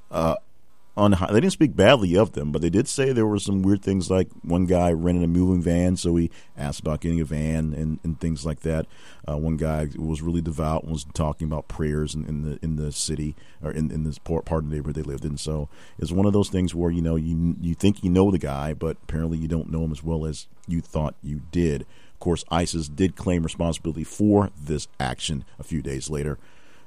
on 0.99 1.13
they 1.13 1.41
didn't 1.41 1.53
speak 1.53 1.77
badly 1.77 2.17
of 2.17 2.33
them, 2.33 2.51
but 2.51 2.61
they 2.61 2.71
did 2.71 2.89
say 2.89 3.13
there 3.13 3.27
were 3.27 3.39
some 3.39 3.63
weird 3.63 3.83
things 3.83 4.11
like 4.11 4.29
one 4.43 4.67
guy 4.67 4.91
rented 4.93 5.25
a 5.25 5.29
moving 5.29 5.63
van, 5.63 5.97
so 5.97 6.17
he 6.17 6.31
asked 6.57 6.81
about 6.81 7.01
getting 7.01 7.21
a 7.21 7.25
van 7.25 7.73
and, 7.73 8.01
and 8.03 8.21
things 8.21 8.45
like 8.45 8.61
that. 8.61 8.87
Uh, 9.27 9.37
one 9.37 9.57
guy 9.57 9.89
was 9.97 10.21
really 10.21 10.41
devout 10.41 10.83
and 10.83 10.93
was 10.93 11.07
talking 11.15 11.47
about 11.47 11.69
prayers 11.69 12.15
in, 12.15 12.25
in 12.25 12.43
the 12.43 12.59
in 12.63 12.77
the 12.77 12.91
city 12.91 13.37
or 13.63 13.71
in, 13.71 13.91
in 13.91 14.05
this 14.05 14.19
part 14.19 14.47
of 14.49 14.69
the 14.69 14.75
neighborhood 14.75 14.97
they 14.97 15.03
lived 15.03 15.25
in. 15.25 15.39
So 15.39 15.69
it's 15.99 16.13
one 16.13 16.27
of 16.27 16.33
those 16.33 16.49
things 16.49 16.75
where 16.75 16.91
you 16.91 17.03
know 17.03 17.17
you 17.17 17.57
you 17.61 17.75
think 17.75 18.03
you 18.03 18.11
know 18.11 18.31
the 18.31 18.39
guy, 18.39 18.75
but 18.75 18.97
apparently 19.05 19.39
you 19.39 19.49
don't 19.49 19.71
know 19.71 19.85
him 19.85 19.93
as 19.93 20.03
well 20.03 20.27
as 20.27 20.49
you 20.67 20.81
thought 20.81 21.15
you 21.23 21.43
did. 21.53 21.83
Of 22.13 22.19
course, 22.21 22.45
ISIS 22.51 22.89
did 22.89 23.15
claim 23.15 23.45
responsibility 23.45 24.03
for 24.03 24.51
this 24.61 24.89
action 24.99 25.45
a 25.59 25.63
few 25.63 25.81
days 25.81 26.11
later 26.11 26.39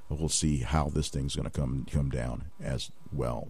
we'll 0.10 0.30
see 0.30 0.58
how 0.58 0.90
this 0.90 1.10
thing's 1.10 1.36
going 1.36 1.50
to 1.50 1.58
come 1.58 1.86
come 1.92 2.10
down 2.10 2.46
as 2.62 2.92
well. 3.14 3.50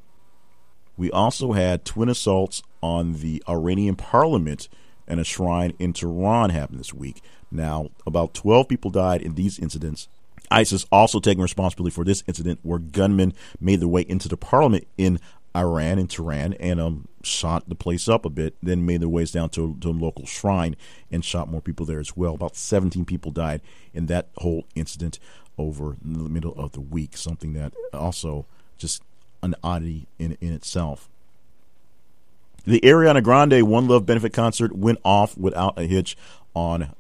We 1.02 1.10
also 1.10 1.54
had 1.54 1.84
twin 1.84 2.10
assaults 2.10 2.62
on 2.84 3.14
the 3.14 3.42
Iranian 3.50 3.96
parliament 3.96 4.70
and 5.08 5.20
a 5.20 5.24
shrine 5.24 5.74
in 5.80 5.94
Tehran 5.94 6.52
happen 6.52 6.78
this 6.78 6.94
week. 6.94 7.24
Now, 7.50 7.90
about 8.06 8.36
12 8.36 8.68
people 8.68 8.92
died 8.92 9.24
in 9.24 9.34
these 9.34 9.58
incidents. 9.58 10.08
ISIS 10.52 10.86
also 10.92 11.20
taking 11.20 11.42
responsibility 11.42 11.92
for 11.92 12.04
this 12.04 12.24
incident 12.28 12.60
where 12.62 12.78
gunmen 12.78 13.34
made 13.60 13.80
their 13.80 13.88
way 13.88 14.06
into 14.08 14.30
the 14.30 14.38
parliament 14.38 14.88
in 14.96 15.20
Iran, 15.58 15.98
in 15.98 16.06
Tehran, 16.06 16.54
and 16.60 16.80
um, 16.80 17.08
shot 17.24 17.68
the 17.68 17.74
place 17.74 18.08
up 18.08 18.24
a 18.24 18.30
bit, 18.30 18.54
then 18.62 18.86
made 18.86 19.02
their 19.02 19.10
ways 19.10 19.32
down 19.32 19.50
to, 19.50 19.76
to 19.82 19.90
a 19.90 19.92
local 19.92 20.28
shrine 20.28 20.76
and 21.12 21.26
shot 21.26 21.50
more 21.50 21.62
people 21.62 21.88
there 21.88 22.00
as 22.00 22.16
well. 22.16 22.36
About 22.36 22.56
17 22.56 23.06
people 23.06 23.32
died 23.32 23.62
in 23.92 24.06
that 24.06 24.28
whole 24.38 24.68
incident 24.76 25.18
over 25.58 25.98
the 26.00 26.30
middle 26.30 26.54
of 26.54 26.74
the 26.74 26.80
week, 26.80 27.18
something 27.18 27.54
that 27.54 27.74
also 27.92 28.46
just 28.78 29.02
an 29.42 29.56
oddity 29.64 30.08
in 30.20 30.38
in 30.42 30.54
itself. 30.54 31.10
The 32.66 32.80
Ariana 32.82 33.24
Grande 33.24 33.64
One 33.68 33.88
Love 33.88 34.06
benefit 34.06 34.34
concert 34.34 34.76
went 34.76 35.00
off 35.04 35.38
without 35.38 35.80
a 35.80 35.84
hitch 35.84 36.16
on 36.54 36.94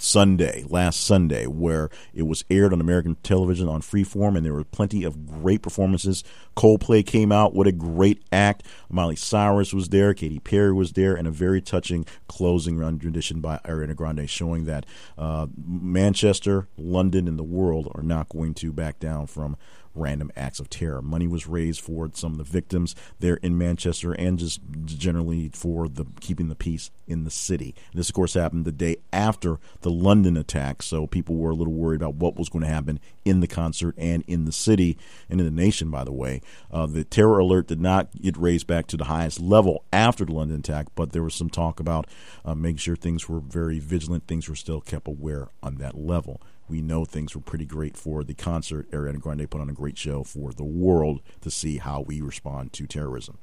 Sunday, 0.00 0.64
last 0.68 1.04
Sunday, 1.04 1.46
where 1.46 1.90
it 2.14 2.22
was 2.22 2.44
aired 2.50 2.72
on 2.72 2.80
American 2.80 3.16
television 3.22 3.68
on 3.68 3.82
Freeform, 3.82 4.36
and 4.36 4.44
there 4.44 4.54
were 4.54 4.64
plenty 4.64 5.04
of 5.04 5.26
great 5.26 5.62
performances. 5.62 6.24
Coldplay 6.56 7.04
came 7.04 7.32
out, 7.32 7.54
what 7.54 7.66
a 7.66 7.72
great 7.72 8.22
act! 8.32 8.62
Miley 8.88 9.16
Cyrus 9.16 9.74
was 9.74 9.88
there, 9.88 10.14
Katy 10.14 10.38
Perry 10.38 10.72
was 10.72 10.92
there, 10.92 11.14
and 11.14 11.26
a 11.26 11.32
very 11.32 11.60
touching 11.60 12.06
closing 12.28 12.78
rendition 12.78 13.40
by 13.40 13.58
Ariana 13.64 13.96
Grande, 13.96 14.28
showing 14.28 14.64
that 14.64 14.86
uh, 15.16 15.46
Manchester, 15.56 16.68
London, 16.76 17.28
and 17.28 17.38
the 17.38 17.44
world 17.44 17.90
are 17.94 18.02
not 18.02 18.28
going 18.28 18.54
to 18.54 18.72
back 18.72 18.98
down 18.98 19.26
from 19.26 19.56
random 19.98 20.30
acts 20.36 20.60
of 20.60 20.70
terror. 20.70 21.02
Money 21.02 21.26
was 21.26 21.46
raised 21.46 21.80
for 21.80 22.10
some 22.14 22.32
of 22.32 22.38
the 22.38 22.44
victims 22.44 22.94
there 23.18 23.36
in 23.36 23.58
Manchester 23.58 24.12
and 24.12 24.38
just 24.38 24.60
generally 24.84 25.50
for 25.52 25.88
the 25.88 26.06
keeping 26.20 26.48
the 26.48 26.54
peace 26.54 26.90
in 27.06 27.24
the 27.24 27.30
city. 27.30 27.74
This, 27.94 28.08
of 28.08 28.14
course, 28.14 28.34
happened 28.34 28.64
the 28.64 28.72
day 28.72 28.96
after 29.12 29.58
the 29.80 29.90
London 29.90 30.36
attack, 30.36 30.82
so 30.82 31.06
people 31.06 31.36
were 31.36 31.50
a 31.50 31.54
little 31.54 31.72
worried 31.72 32.00
about 32.00 32.14
what 32.14 32.36
was 32.36 32.48
going 32.48 32.64
to 32.64 32.70
happen 32.70 33.00
in 33.24 33.40
the 33.40 33.46
concert 33.46 33.94
and 33.98 34.22
in 34.26 34.44
the 34.44 34.52
city 34.52 34.96
and 35.28 35.40
in 35.40 35.46
the 35.46 35.62
nation, 35.62 35.90
by 35.90 36.04
the 36.04 36.12
way. 36.12 36.40
Uh, 36.70 36.86
the 36.86 37.04
terror 37.04 37.38
alert 37.38 37.66
did 37.66 37.80
not 37.80 38.10
get 38.20 38.36
raised 38.36 38.66
back 38.66 38.86
to 38.86 38.96
the 38.96 39.04
highest 39.04 39.40
level 39.40 39.84
after 39.92 40.24
the 40.24 40.32
London 40.32 40.60
attack, 40.60 40.86
but 40.94 41.12
there 41.12 41.22
was 41.22 41.34
some 41.34 41.50
talk 41.50 41.80
about 41.80 42.06
uh, 42.44 42.54
making 42.54 42.76
sure 42.76 42.96
things 42.96 43.28
were 43.28 43.40
very 43.40 43.78
vigilant, 43.78 44.26
things 44.26 44.48
were 44.48 44.56
still 44.56 44.80
kept 44.80 45.08
aware 45.08 45.48
on 45.62 45.76
that 45.76 45.96
level. 45.96 46.40
We 46.68 46.82
know 46.82 47.04
things 47.04 47.34
were 47.34 47.40
pretty 47.40 47.64
great 47.64 47.96
for 47.96 48.22
the 48.22 48.34
concert. 48.34 48.90
Ariana 48.90 49.20
Grande 49.20 49.50
put 49.50 49.60
on 49.60 49.70
a 49.70 49.74
great 49.74 49.96
show 49.96 50.22
for 50.22 50.52
the 50.52 50.64
world 50.64 51.20
to 51.40 51.50
see 51.50 51.78
how 51.78 52.02
we 52.02 52.20
respond 52.20 52.72
to 52.74 52.86
terrorism. 52.86 53.38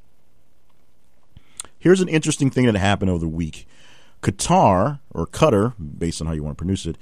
Here's 1.77 2.01
an 2.01 2.07
interesting 2.07 2.49
thing 2.49 2.65
that 2.65 2.75
happened 2.75 3.11
over 3.11 3.19
the 3.19 3.27
week. 3.27 3.67
Qatar, 4.21 4.99
or 5.11 5.27
Qatar, 5.27 5.73
based 5.79 6.21
on 6.21 6.27
how 6.27 6.33
you 6.33 6.43
want 6.43 6.57
to 6.57 6.61
pronounce 6.61 6.85
it, 6.85 6.97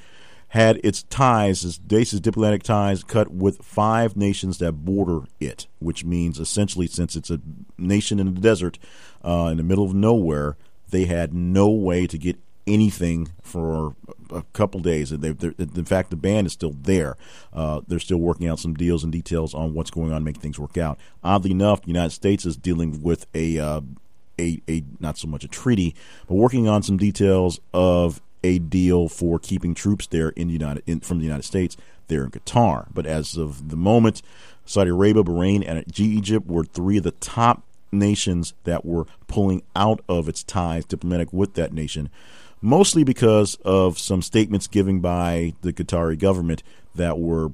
had 0.50 0.80
its 0.84 1.04
ties, 1.04 1.64
its 1.66 1.80
diplomatic 2.20 2.64
ties, 2.64 3.04
cut 3.04 3.32
with 3.32 3.64
five 3.64 4.16
nations 4.16 4.60
that 4.60 4.74
border 4.74 5.22
it, 5.40 5.68
which 5.80 6.06
means 6.06 6.40
essentially, 6.40 6.86
since 6.86 7.16
it's 7.16 7.32
a 7.32 7.40
nation 7.78 8.20
in 8.20 8.36
the 8.36 8.40
desert, 8.40 8.78
uh, 9.26 9.48
in 9.52 9.58
the 9.58 9.64
middle 9.64 9.86
of 9.86 9.96
nowhere, 9.96 10.56
they 10.90 11.06
had 11.06 11.34
no 11.34 11.70
way 11.70 12.06
to 12.06 12.18
get 12.18 12.38
anything 12.66 13.30
for 13.42 13.96
a 14.32 14.44
couple 14.54 14.80
days. 14.80 15.12
in 15.12 15.86
fact, 15.86 16.10
the 16.10 16.16
ban 16.16 16.46
is 16.46 16.54
still 16.54 16.76
there. 16.82 17.16
Uh, 17.52 17.82
they're 17.88 18.00
still 18.00 18.18
working 18.18 18.48
out 18.48 18.60
some 18.60 18.74
deals 18.74 19.04
and 19.04 19.12
details 19.12 19.54
on 19.54 19.74
what's 19.74 19.92
going 19.92 20.12
on, 20.12 20.24
making 20.24 20.42
things 20.42 20.60
work 20.60 20.78
out. 20.78 20.98
Oddly 21.24 21.52
enough, 21.52 21.82
the 21.82 21.88
United 21.88 22.12
States 22.12 22.46
is 22.46 22.56
dealing 22.56 23.02
with 23.02 23.26
a 23.34 23.60
uh, 23.60 23.82
a, 24.40 24.62
a 24.68 24.84
not 25.00 25.18
so 25.18 25.28
much 25.28 25.44
a 25.44 25.48
treaty, 25.48 25.96
but 26.28 26.36
working 26.36 26.68
on 26.68 26.84
some 26.84 26.98
details 26.98 27.60
of 27.74 28.22
a 28.44 28.60
deal 28.60 29.08
for 29.08 29.40
keeping 29.40 29.74
troops 29.74 30.08
there 30.08 30.30
in 30.30 30.48
the 30.48 30.54
United 30.54 30.84
in, 30.86 31.00
from 31.00 31.20
the 31.20 31.26
United 31.26 31.44
States 31.44 31.78
there 32.08 32.24
in 32.24 32.32
Qatar. 32.32 32.88
But 32.94 33.06
as 33.06 33.38
of 33.38 33.70
the 33.70 33.78
moment, 33.78 34.22
Saudi 34.66 34.90
Arabia, 34.90 35.24
Bahrain, 35.24 35.64
and 35.66 35.84
Egypt 36.00 36.48
were 36.48 36.64
three 36.64 36.98
of 36.98 37.04
the 37.04 37.12
top 37.12 37.64
nations 37.92 38.54
that 38.64 38.86
were 38.86 39.06
pulling 39.28 39.64
out 39.76 40.02
of 40.10 40.28
its 40.28 40.44
ties 40.44 40.86
diplomatic 40.86 41.32
with 41.32 41.54
that 41.54 41.74
nation, 41.74 42.10
mostly 42.64 43.04
because 43.04 43.56
of 43.66 44.00
some 44.00 44.22
statements 44.22 44.68
given 44.68 45.02
by 45.02 45.54
the 45.62 45.74
Qatari 45.74 46.18
government 46.18 46.64
that 46.96 47.20
were 47.20 47.52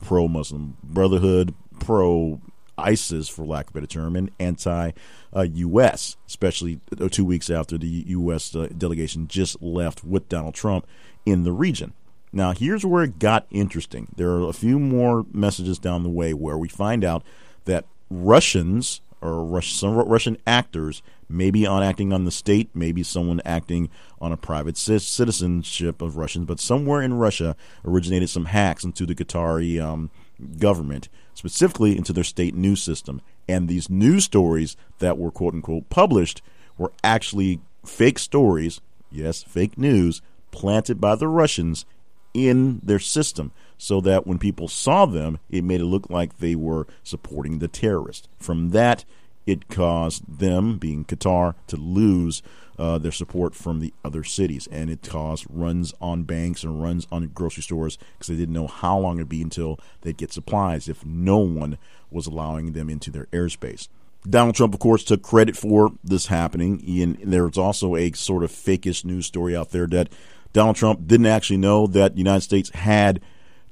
pro 0.00 0.28
Muslim 0.28 0.76
Brotherhood, 0.82 1.52
pro 1.80 2.40
ISIS, 2.78 3.28
for 3.28 3.44
lack 3.44 3.66
of 3.66 3.70
a 3.72 3.74
better 3.74 3.86
term, 3.86 4.14
and 4.16 4.30
anti 4.38 4.92
U.S., 5.34 6.16
especially 6.26 6.80
uh, 6.98 7.08
two 7.08 7.24
weeks 7.24 7.50
after 7.50 7.76
the 7.76 8.04
U.S. 8.06 8.54
Uh, 8.54 8.68
delegation 8.78 9.26
just 9.26 9.60
left 9.60 10.04
with 10.04 10.28
Donald 10.28 10.54
Trump 10.54 10.86
in 11.26 11.42
the 11.42 11.52
region. 11.52 11.92
Now, 12.32 12.52
here's 12.52 12.86
where 12.86 13.02
it 13.02 13.18
got 13.18 13.46
interesting. 13.50 14.08
There 14.16 14.30
are 14.30 14.48
a 14.48 14.52
few 14.52 14.78
more 14.78 15.26
messages 15.32 15.78
down 15.80 16.04
the 16.04 16.08
way 16.08 16.32
where 16.32 16.56
we 16.56 16.68
find 16.68 17.04
out 17.04 17.24
that 17.64 17.86
Russians 18.08 19.00
or 19.20 19.62
some 19.62 19.94
Russian 19.96 20.36
actors 20.46 21.02
may 21.28 21.50
be 21.50 21.66
on 21.66 21.82
acting 21.82 22.12
on 22.12 22.24
the 22.24 22.30
state, 22.30 22.70
maybe 22.74 23.02
someone 23.02 23.40
acting 23.44 23.88
on 24.20 24.32
a 24.32 24.36
private 24.36 24.76
citizenship 24.76 26.02
of 26.02 26.16
Russians, 26.16 26.46
but 26.46 26.60
somewhere 26.60 27.02
in 27.02 27.14
Russia 27.14 27.56
originated 27.84 28.30
some 28.30 28.46
hacks 28.46 28.84
into 28.84 29.06
the 29.06 29.14
Qatari 29.14 29.80
um, 29.80 30.10
government, 30.58 31.08
specifically 31.34 31.96
into 31.96 32.12
their 32.12 32.24
state 32.24 32.54
news 32.54 32.82
system. 32.82 33.20
And 33.48 33.68
these 33.68 33.90
news 33.90 34.24
stories 34.24 34.76
that 34.98 35.18
were 35.18 35.30
quote 35.30 35.54
unquote 35.54 35.88
published 35.90 36.42
were 36.78 36.92
actually 37.02 37.60
fake 37.84 38.18
stories, 38.18 38.80
yes, 39.10 39.42
fake 39.42 39.76
news, 39.78 40.22
planted 40.50 41.00
by 41.00 41.16
the 41.16 41.28
Russians 41.28 41.84
in 42.32 42.80
their 42.82 42.98
system 42.98 43.52
so 43.78 44.00
that 44.00 44.26
when 44.26 44.38
people 44.38 44.68
saw 44.68 45.06
them, 45.06 45.38
it 45.50 45.62
made 45.64 45.80
it 45.80 45.86
look 45.86 46.10
like 46.10 46.38
they 46.38 46.54
were 46.54 46.86
supporting 47.02 47.58
the 47.58 47.68
terrorists. 47.68 48.28
From 48.38 48.70
that, 48.70 49.04
it 49.46 49.68
caused 49.68 50.38
them, 50.38 50.78
being 50.78 51.04
Qatar, 51.04 51.54
to 51.66 51.76
lose 51.76 52.42
uh, 52.78 52.98
their 52.98 53.12
support 53.12 53.54
from 53.54 53.80
the 53.80 53.92
other 54.04 54.24
cities, 54.24 54.66
and 54.70 54.90
it 54.90 55.02
caused 55.02 55.46
runs 55.48 55.94
on 56.00 56.24
banks 56.24 56.64
and 56.64 56.82
runs 56.82 57.06
on 57.12 57.26
grocery 57.28 57.62
stores 57.62 57.98
because 58.12 58.28
they 58.28 58.36
didn't 58.36 58.54
know 58.54 58.66
how 58.66 58.98
long 58.98 59.18
it'd 59.18 59.28
be 59.28 59.42
until 59.42 59.78
they'd 60.00 60.16
get 60.16 60.32
supplies 60.32 60.88
if 60.88 61.04
no 61.04 61.38
one 61.38 61.78
was 62.10 62.26
allowing 62.26 62.72
them 62.72 62.90
into 62.90 63.10
their 63.10 63.26
airspace. 63.26 63.88
Donald 64.28 64.54
Trump, 64.54 64.72
of 64.72 64.80
course, 64.80 65.04
took 65.04 65.22
credit 65.22 65.56
for 65.56 65.92
this 66.02 66.26
happening. 66.26 66.82
And 67.00 67.18
there 67.22 67.44
was 67.44 67.58
also 67.58 67.94
a 67.94 68.12
sort 68.12 68.42
of 68.42 68.50
fakish 68.50 69.04
news 69.04 69.26
story 69.26 69.54
out 69.54 69.70
there 69.70 69.86
that 69.88 70.10
Donald 70.52 70.76
Trump 70.76 71.06
didn't 71.06 71.26
actually 71.26 71.58
know 71.58 71.86
that 71.88 72.12
the 72.12 72.18
United 72.18 72.40
States 72.40 72.70
had 72.70 73.20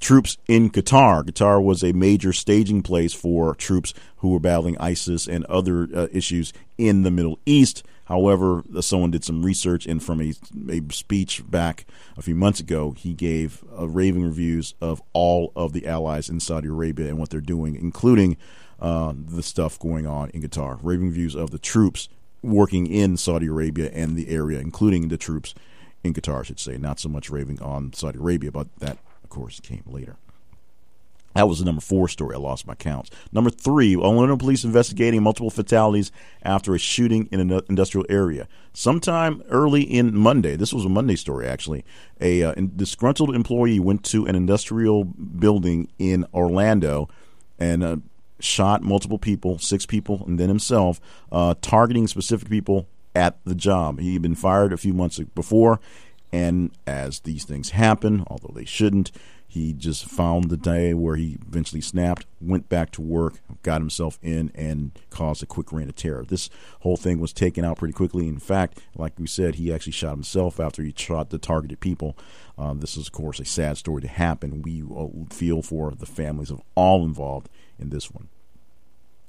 troops 0.03 0.37
in 0.47 0.69
Qatar. 0.69 1.25
Qatar 1.25 1.63
was 1.63 1.83
a 1.83 1.93
major 1.93 2.33
staging 2.33 2.83
place 2.83 3.15
for 3.15 3.55
troops 3.55 3.95
who 4.17 4.31
were 4.31 4.41
battling 4.41 4.77
ISIS 4.79 5.27
and 5.27 5.45
other 5.47 5.89
uh, 5.95 6.09
issues 6.13 6.53
in 6.77 7.05
the 7.05 7.11
Middle 7.11 7.39
East. 7.47 7.85
However, 8.07 8.63
someone 8.81 9.13
did 9.13 9.25
some 9.25 9.43
research, 9.43 9.87
and 9.87 10.03
from 10.03 10.21
a, 10.21 10.35
a 10.69 10.83
speech 10.93 11.49
back 11.49 11.87
a 12.19 12.23
few 12.23 12.35
months 12.35 12.61
ago, 12.61 12.91
he 12.99 13.15
gave 13.15 13.65
uh, 13.79 13.89
raving 13.89 14.25
reviews 14.25 14.75
of 14.81 15.01
all 15.13 15.53
of 15.57 15.73
the 15.73 15.87
allies 15.87 16.29
in 16.29 16.41
Saudi 16.41 16.69
Arabia 16.69 17.09
and 17.09 17.19
what 17.19 17.31
they're 17.31 17.41
doing, 17.41 17.77
including 17.77 18.37
uh, 18.81 19.15
the 19.17 19.43
stuff 19.43 19.79
going 19.79 20.07
on 20.07 20.29
in 20.31 20.43
Qatar. 20.43 20.79
Raving 20.83 21.07
reviews 21.07 21.37
of 21.37 21.53
the 21.53 21.59
troops 21.59 22.09
working 22.43 22.89
in 22.89 23.17
Saudi 23.17 23.47
Arabia 23.47 23.89
and 23.95 24.17
the 24.17 24.29
area, 24.29 24.59
including 24.59 25.09
the 25.09 25.17
troops 25.17 25.55
in 26.03 26.13
Qatar, 26.13 26.41
I 26.41 26.43
should 26.43 26.61
say. 26.61 26.77
Not 26.77 26.99
so 26.99 27.09
much 27.09 27.31
raving 27.31 27.63
on 27.63 27.93
Saudi 27.93 28.19
Arabia, 28.19 28.51
but 28.51 28.67
that 28.81 28.99
course, 29.33 29.61
came 29.61 29.83
later. 29.87 30.17
That 31.35 31.49
was 31.49 31.61
the 31.61 31.65
number 31.65 31.81
four 31.81 32.09
story. 32.09 32.35
I 32.35 32.39
lost 32.39 32.67
my 32.67 32.75
counts. 32.75 33.11
Number 33.33 33.49
three, 33.49 33.97
Orlando 33.97 34.37
police 34.37 34.65
investigating 34.65 35.23
multiple 35.23 35.51
fatalities 35.51 36.13
after 36.43 36.75
a 36.75 36.79
shooting 36.79 37.27
in 37.33 37.41
an 37.41 37.61
industrial 37.71 38.07
area. 38.11 38.47
Sometime 38.75 39.43
early 39.49 39.83
in 39.83 40.15
Monday, 40.15 40.57
this 40.57 40.75
was 40.75 40.85
a 40.85 40.91
Monday 40.91 41.17
story 41.17 41.47
actually, 41.47 41.85
a 42.21 42.43
uh, 42.43 42.55
disgruntled 42.77 43.35
employee 43.35 43.81
went 43.81 44.05
to 44.05 44.27
an 44.27 44.35
industrial 44.35 45.05
building 45.05 45.89
in 45.99 46.27
Orlando 46.35 47.09
and 47.59 47.83
uh, 47.83 47.97
shot 48.39 48.83
multiple 48.83 49.19
people, 49.19 49.59
six 49.59 49.87
people, 49.87 50.25
and 50.27 50.39
then 50.39 50.49
himself, 50.49 51.01
uh, 51.31 51.55
targeting 51.63 52.07
specific 52.09 52.51
people 52.51 52.87
at 53.15 53.39
the 53.45 53.55
job. 53.55 54.01
He 54.01 54.15
had 54.15 54.23
been 54.23 54.35
fired 54.35 54.73
a 54.73 54.77
few 54.77 54.93
months 54.93 55.19
before. 55.35 55.81
And 56.33 56.71
as 56.87 57.21
these 57.21 57.45
things 57.45 57.71
happen, 57.71 58.25
although 58.27 58.55
they 58.55 58.65
shouldn't, 58.65 59.13
he 59.47 59.75
just 59.75 60.07
found 60.07 60.49
the 60.49 60.57
day 60.57 60.95
where 60.95 61.17
he 61.17 61.37
eventually 61.47 61.83
snapped, 61.83 62.25
went 62.41 62.71
back 62.71 62.91
to 62.93 63.03
work, 63.03 63.35
got 63.63 63.83
himself 63.83 64.19
in, 64.23 64.51
and 64.55 64.93
caused 65.11 65.43
a 65.43 65.47
quick 65.47 65.71
reign 65.73 65.91
of 65.91 65.95
terror. 65.95 66.25
This 66.25 66.49
whole 66.81 66.97
thing 66.97 67.21
was 67.21 67.35
taken 67.35 67.63
out 67.63 67.77
pretty 67.77 67.93
quickly. 67.93 68.29
In 68.29 68.39
fact, 68.39 68.81
like 68.97 69.13
we 69.19 69.27
said, 69.27 69.57
he 69.57 69.71
actually 69.71 69.93
shot 69.93 70.13
himself 70.13 70.59
after 70.59 70.83
he 70.83 70.95
shot 70.97 71.29
the 71.29 71.37
targeted 71.37 71.81
people. 71.81 72.17
Um, 72.57 72.81
this 72.81 72.97
is, 72.97 73.09
of 73.09 73.13
course, 73.13 73.41
a 73.41 73.45
sad 73.45 73.77
story 73.77 74.01
to 74.01 74.09
happen. 74.09 74.63
We 74.63 74.83
feel 75.29 75.61
for 75.61 75.91
the 75.91 76.07
families 76.07 76.51
of 76.51 76.63
all 76.75 77.05
involved 77.05 77.51
in 77.79 77.91
this 77.91 78.11
one. 78.11 78.29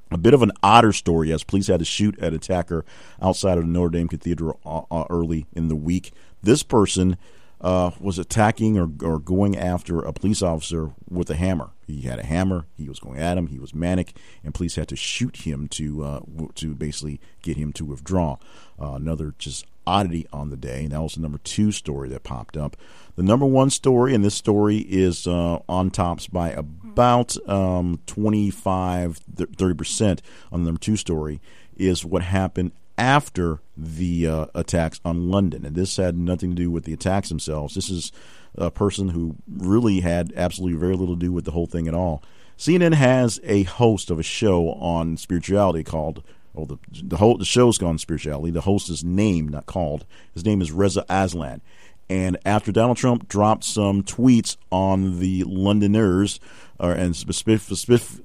A 0.09 0.17
bit 0.17 0.33
of 0.33 0.41
an 0.41 0.51
odder 0.61 0.93
story 0.93 1.33
as 1.33 1.43
police 1.43 1.67
had 1.67 1.79
to 1.79 1.85
shoot 1.85 2.17
at 2.19 2.33
attacker 2.33 2.85
outside 3.21 3.57
of 3.57 3.65
Notre 3.65 3.89
Dame 3.89 4.07
Cathedral 4.07 4.59
uh, 4.63 4.83
uh, 4.89 5.05
early 5.09 5.47
in 5.53 5.67
the 5.67 5.75
week. 5.75 6.13
This 6.43 6.61
person 6.61 7.17
uh, 7.61 7.91
was 7.99 8.19
attacking 8.19 8.77
or, 8.77 8.89
or 9.01 9.19
going 9.19 9.57
after 9.57 9.99
a 9.99 10.11
police 10.11 10.41
officer 10.41 10.91
with 11.09 11.29
a 11.29 11.35
hammer. 11.35 11.71
He 11.87 12.01
had 12.01 12.19
a 12.19 12.25
hammer. 12.25 12.65
He 12.75 12.89
was 12.89 12.99
going 12.99 13.19
at 13.19 13.37
him. 13.37 13.47
He 13.47 13.57
was 13.57 13.73
manic, 13.73 14.15
and 14.43 14.53
police 14.53 14.75
had 14.75 14.89
to 14.89 14.95
shoot 14.95 15.37
him 15.37 15.67
to 15.69 16.03
uh, 16.03 16.19
to 16.55 16.75
basically 16.75 17.21
get 17.41 17.57
him 17.57 17.71
to 17.73 17.85
withdraw. 17.85 18.37
Uh, 18.79 18.93
another 18.93 19.33
just 19.37 19.65
oddity 19.85 20.27
on 20.31 20.49
the 20.49 20.57
day. 20.57 20.83
And 20.83 20.91
that 20.91 21.01
was 21.01 21.15
the 21.15 21.21
number 21.21 21.37
two 21.39 21.71
story 21.71 22.09
that 22.09 22.23
popped 22.23 22.57
up. 22.57 22.77
The 23.15 23.23
number 23.23 23.45
one 23.45 23.69
story, 23.69 24.13
and 24.13 24.23
this 24.23 24.35
story 24.35 24.77
is 24.77 25.27
uh, 25.27 25.59
on 25.67 25.91
tops 25.91 26.27
by 26.27 26.51
about 26.51 27.35
um, 27.49 27.99
25, 28.07 29.19
30% 29.35 30.19
on 30.51 30.61
the 30.61 30.65
number 30.65 30.79
two 30.79 30.95
story, 30.95 31.41
is 31.75 32.05
what 32.05 32.23
happened 32.23 32.71
after 32.97 33.59
the 33.75 34.27
uh, 34.27 34.45
attacks 34.53 34.99
on 35.03 35.29
London. 35.29 35.65
And 35.65 35.75
this 35.75 35.97
had 35.97 36.17
nothing 36.17 36.51
to 36.51 36.55
do 36.55 36.71
with 36.71 36.85
the 36.85 36.93
attacks 36.93 37.29
themselves. 37.29 37.75
This 37.75 37.89
is 37.89 38.11
a 38.55 38.69
person 38.69 39.09
who 39.09 39.35
really 39.47 40.01
had 40.01 40.31
absolutely 40.35 40.77
very 40.77 40.95
little 40.95 41.15
to 41.15 41.19
do 41.19 41.31
with 41.31 41.45
the 41.45 41.51
whole 41.51 41.65
thing 41.65 41.87
at 41.87 41.93
all. 41.93 42.23
CNN 42.57 42.93
has 42.93 43.39
a 43.43 43.63
host 43.63 44.11
of 44.11 44.19
a 44.19 44.23
show 44.23 44.69
on 44.73 45.17
spirituality 45.17 45.83
called, 45.83 46.23
well, 46.53 46.67
the 46.67 46.77
the, 47.01 47.17
whole, 47.17 47.37
the 47.37 47.45
show's 47.45 47.79
called 47.79 47.99
Spirituality. 47.99 48.51
The 48.51 48.61
host 48.61 48.89
is 48.89 49.03
named, 49.03 49.51
not 49.51 49.65
called. 49.65 50.05
His 50.33 50.45
name 50.45 50.61
is 50.61 50.71
Reza 50.71 51.03
Aslan. 51.09 51.61
And 52.09 52.37
after 52.45 52.71
Donald 52.71 52.97
Trump 52.97 53.27
dropped 53.27 53.63
some 53.63 54.03
tweets 54.03 54.57
on 54.71 55.19
the 55.19 55.43
Londoners, 55.45 56.39
uh, 56.79 56.95
and 56.97 57.15
specific, 57.15 57.77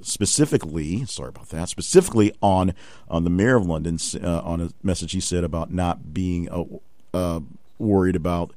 specifically, 0.03 1.05
sorry 1.05 1.29
about 1.29 1.49
that, 1.51 1.69
specifically 1.69 2.33
on 2.43 2.75
on 3.09 3.25
the 3.25 3.31
mayor 3.31 3.57
of 3.57 3.67
London, 3.67 3.99
uh, 4.23 4.41
on 4.41 4.61
a 4.61 4.71
message 4.83 5.13
he 5.13 5.21
said 5.21 5.45
about 5.45 5.73
not 5.73 6.13
being 6.13 6.49
uh, 6.51 6.65
uh 7.15 7.41
worried 7.79 8.17
about 8.17 8.53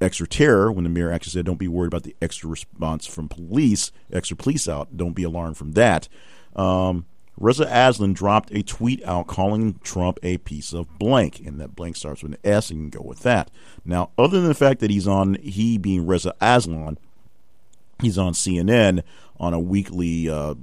extra 0.00 0.26
terror 0.26 0.70
when 0.70 0.84
the 0.84 0.90
mayor 0.90 1.10
actually 1.10 1.32
said, 1.32 1.46
"Don't 1.46 1.58
be 1.58 1.68
worried 1.68 1.86
about 1.88 2.02
the 2.02 2.16
extra 2.20 2.48
response 2.50 3.06
from 3.06 3.28
police, 3.28 3.90
extra 4.12 4.36
police 4.36 4.68
out. 4.68 4.96
Don't 4.96 5.14
be 5.14 5.24
alarmed 5.24 5.56
from 5.56 5.72
that." 5.72 6.08
Um, 6.54 7.06
Reza 7.38 7.68
Aslan 7.70 8.14
dropped 8.14 8.52
a 8.52 8.62
tweet 8.62 9.02
out 9.04 9.28
calling 9.28 9.78
Trump 9.84 10.18
a 10.22 10.38
piece 10.38 10.72
of 10.72 10.98
blank, 10.98 11.40
and 11.40 11.60
that 11.60 11.76
blank 11.76 11.96
starts 11.96 12.22
with 12.22 12.32
an 12.32 12.38
S, 12.42 12.70
and 12.70 12.80
you 12.80 12.90
can 12.90 13.00
go 13.00 13.06
with 13.06 13.20
that. 13.20 13.50
Now, 13.84 14.10
other 14.18 14.40
than 14.40 14.48
the 14.48 14.54
fact 14.54 14.80
that 14.80 14.90
he's 14.90 15.06
on, 15.06 15.34
he 15.34 15.78
being 15.78 16.06
Reza 16.06 16.34
Aslan, 16.40 16.98
he's 18.02 18.18
on 18.18 18.32
CNN 18.32 19.02
on 19.38 19.54
a 19.54 19.60
weekly, 19.60 20.28
uh, 20.28 20.54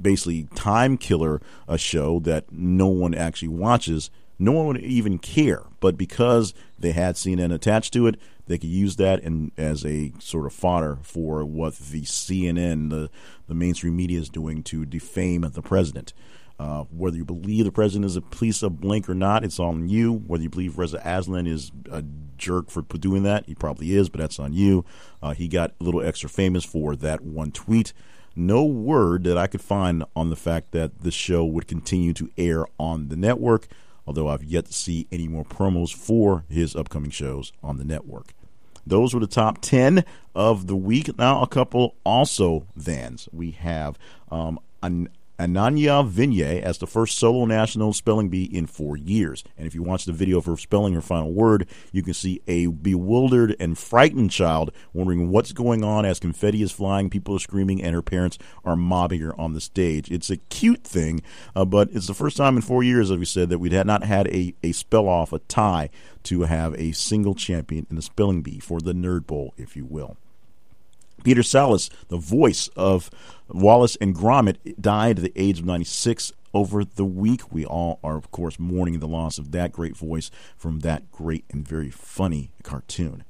basically 0.00 0.44
time 0.54 0.98
killer 0.98 1.40
a 1.66 1.78
show 1.78 2.20
that 2.20 2.52
no 2.52 2.86
one 2.86 3.14
actually 3.14 3.48
watches. 3.48 4.10
No 4.38 4.52
one 4.52 4.66
would 4.66 4.78
even 4.82 5.18
care, 5.18 5.64
but 5.80 5.96
because 5.96 6.52
they 6.78 6.92
had 6.92 7.14
CNN 7.14 7.52
attached 7.52 7.92
to 7.94 8.06
it, 8.06 8.18
they 8.50 8.58
could 8.58 8.70
use 8.70 8.96
that 8.96 9.22
and 9.22 9.52
as 9.56 9.86
a 9.86 10.12
sort 10.18 10.44
of 10.44 10.52
fodder 10.52 10.98
for 11.02 11.44
what 11.44 11.76
the 11.76 12.02
CNN, 12.02 12.90
the 12.90 13.08
the 13.46 13.54
mainstream 13.54 13.94
media, 13.96 14.18
is 14.18 14.28
doing 14.28 14.64
to 14.64 14.84
defame 14.84 15.42
the 15.42 15.62
president. 15.62 16.12
Uh, 16.58 16.82
whether 16.90 17.16
you 17.16 17.24
believe 17.24 17.64
the 17.64 17.70
president 17.70 18.04
is 18.04 18.16
a 18.16 18.20
piece 18.20 18.62
of 18.64 18.80
blank 18.80 19.08
or 19.08 19.14
not, 19.14 19.44
it's 19.44 19.60
on 19.60 19.88
you. 19.88 20.12
Whether 20.26 20.42
you 20.42 20.50
believe 20.50 20.78
Reza 20.78 21.00
Aslan 21.04 21.46
is 21.46 21.70
a 21.90 22.02
jerk 22.36 22.70
for 22.70 22.82
doing 22.82 23.22
that, 23.22 23.46
he 23.46 23.54
probably 23.54 23.94
is, 23.94 24.08
but 24.08 24.20
that's 24.20 24.40
on 24.40 24.52
you. 24.52 24.84
Uh, 25.22 25.32
he 25.32 25.46
got 25.46 25.70
a 25.80 25.84
little 25.84 26.02
extra 26.02 26.28
famous 26.28 26.64
for 26.64 26.96
that 26.96 27.22
one 27.22 27.52
tweet. 27.52 27.92
No 28.34 28.64
word 28.64 29.24
that 29.24 29.38
I 29.38 29.46
could 29.46 29.62
find 29.62 30.04
on 30.16 30.28
the 30.28 30.36
fact 30.36 30.72
that 30.72 31.02
the 31.02 31.12
show 31.12 31.44
would 31.44 31.68
continue 31.68 32.12
to 32.14 32.30
air 32.36 32.66
on 32.78 33.08
the 33.08 33.16
network, 33.16 33.68
although 34.06 34.28
I've 34.28 34.44
yet 34.44 34.66
to 34.66 34.72
see 34.72 35.06
any 35.12 35.28
more 35.28 35.44
promos 35.44 35.94
for 35.94 36.44
his 36.48 36.74
upcoming 36.74 37.10
shows 37.10 37.52
on 37.62 37.78
the 37.78 37.84
network. 37.84 38.34
Those 38.90 39.14
were 39.14 39.20
the 39.20 39.26
top 39.26 39.60
10 39.60 40.04
of 40.34 40.66
the 40.66 40.76
week. 40.76 41.16
Now, 41.16 41.42
a 41.42 41.46
couple 41.46 41.94
also 42.04 42.66
thens. 42.78 43.28
We 43.32 43.52
have 43.52 43.98
um, 44.30 44.58
an 44.82 45.08
Ananya 45.40 46.06
Vinay 46.06 46.60
as 46.60 46.76
the 46.76 46.86
first 46.86 47.18
solo 47.18 47.46
national 47.46 47.94
spelling 47.94 48.28
bee 48.28 48.44
in 48.44 48.66
four 48.66 48.94
years. 48.94 49.42
And 49.56 49.66
if 49.66 49.74
you 49.74 49.82
watch 49.82 50.04
the 50.04 50.12
video 50.12 50.38
her 50.42 50.56
spelling 50.58 50.92
her 50.92 51.00
final 51.00 51.32
word, 51.32 51.66
you 51.92 52.02
can 52.02 52.12
see 52.12 52.42
a 52.46 52.66
bewildered 52.66 53.56
and 53.58 53.78
frightened 53.78 54.30
child 54.30 54.70
wondering 54.92 55.30
what's 55.30 55.52
going 55.52 55.82
on 55.82 56.04
as 56.04 56.20
confetti 56.20 56.62
is 56.62 56.72
flying, 56.72 57.08
people 57.08 57.36
are 57.36 57.40
screaming, 57.40 57.82
and 57.82 57.94
her 57.94 58.02
parents 58.02 58.36
are 58.66 58.76
mobbing 58.76 59.22
her 59.22 59.38
on 59.40 59.54
the 59.54 59.62
stage. 59.62 60.10
It's 60.10 60.28
a 60.28 60.36
cute 60.36 60.84
thing, 60.84 61.22
uh, 61.56 61.64
but 61.64 61.88
it's 61.92 62.06
the 62.06 62.14
first 62.14 62.36
time 62.36 62.56
in 62.56 62.62
four 62.62 62.82
years, 62.82 63.10
as 63.10 63.16
we 63.16 63.24
said, 63.24 63.48
that 63.48 63.58
we 63.58 63.70
had 63.70 63.86
not 63.86 64.04
had 64.04 64.28
a, 64.28 64.54
a 64.62 64.72
spell 64.72 65.08
off, 65.08 65.32
a 65.32 65.38
tie, 65.38 65.88
to 66.24 66.42
have 66.42 66.74
a 66.74 66.92
single 66.92 67.34
champion 67.34 67.86
in 67.88 67.96
the 67.96 68.02
spelling 68.02 68.42
bee 68.42 68.58
for 68.58 68.78
the 68.78 68.92
Nerd 68.92 69.26
Bowl, 69.26 69.54
if 69.56 69.74
you 69.74 69.86
will. 69.86 70.18
Peter 71.22 71.42
Sallis, 71.42 71.90
the 72.08 72.16
voice 72.16 72.68
of 72.76 73.10
Wallace 73.48 73.96
and 73.96 74.14
Gromit, 74.14 74.56
died 74.80 75.18
at 75.18 75.24
the 75.24 75.32
age 75.36 75.60
of 75.60 75.64
96 75.64 76.32
over 76.52 76.84
the 76.84 77.04
week. 77.04 77.52
We 77.52 77.64
all 77.64 77.98
are, 78.02 78.16
of 78.16 78.30
course, 78.30 78.58
mourning 78.58 78.98
the 78.98 79.08
loss 79.08 79.38
of 79.38 79.52
that 79.52 79.72
great 79.72 79.96
voice 79.96 80.30
from 80.56 80.80
that 80.80 81.10
great 81.10 81.44
and 81.50 81.66
very 81.66 81.90
funny 81.90 82.50
cartoon. 82.62 83.24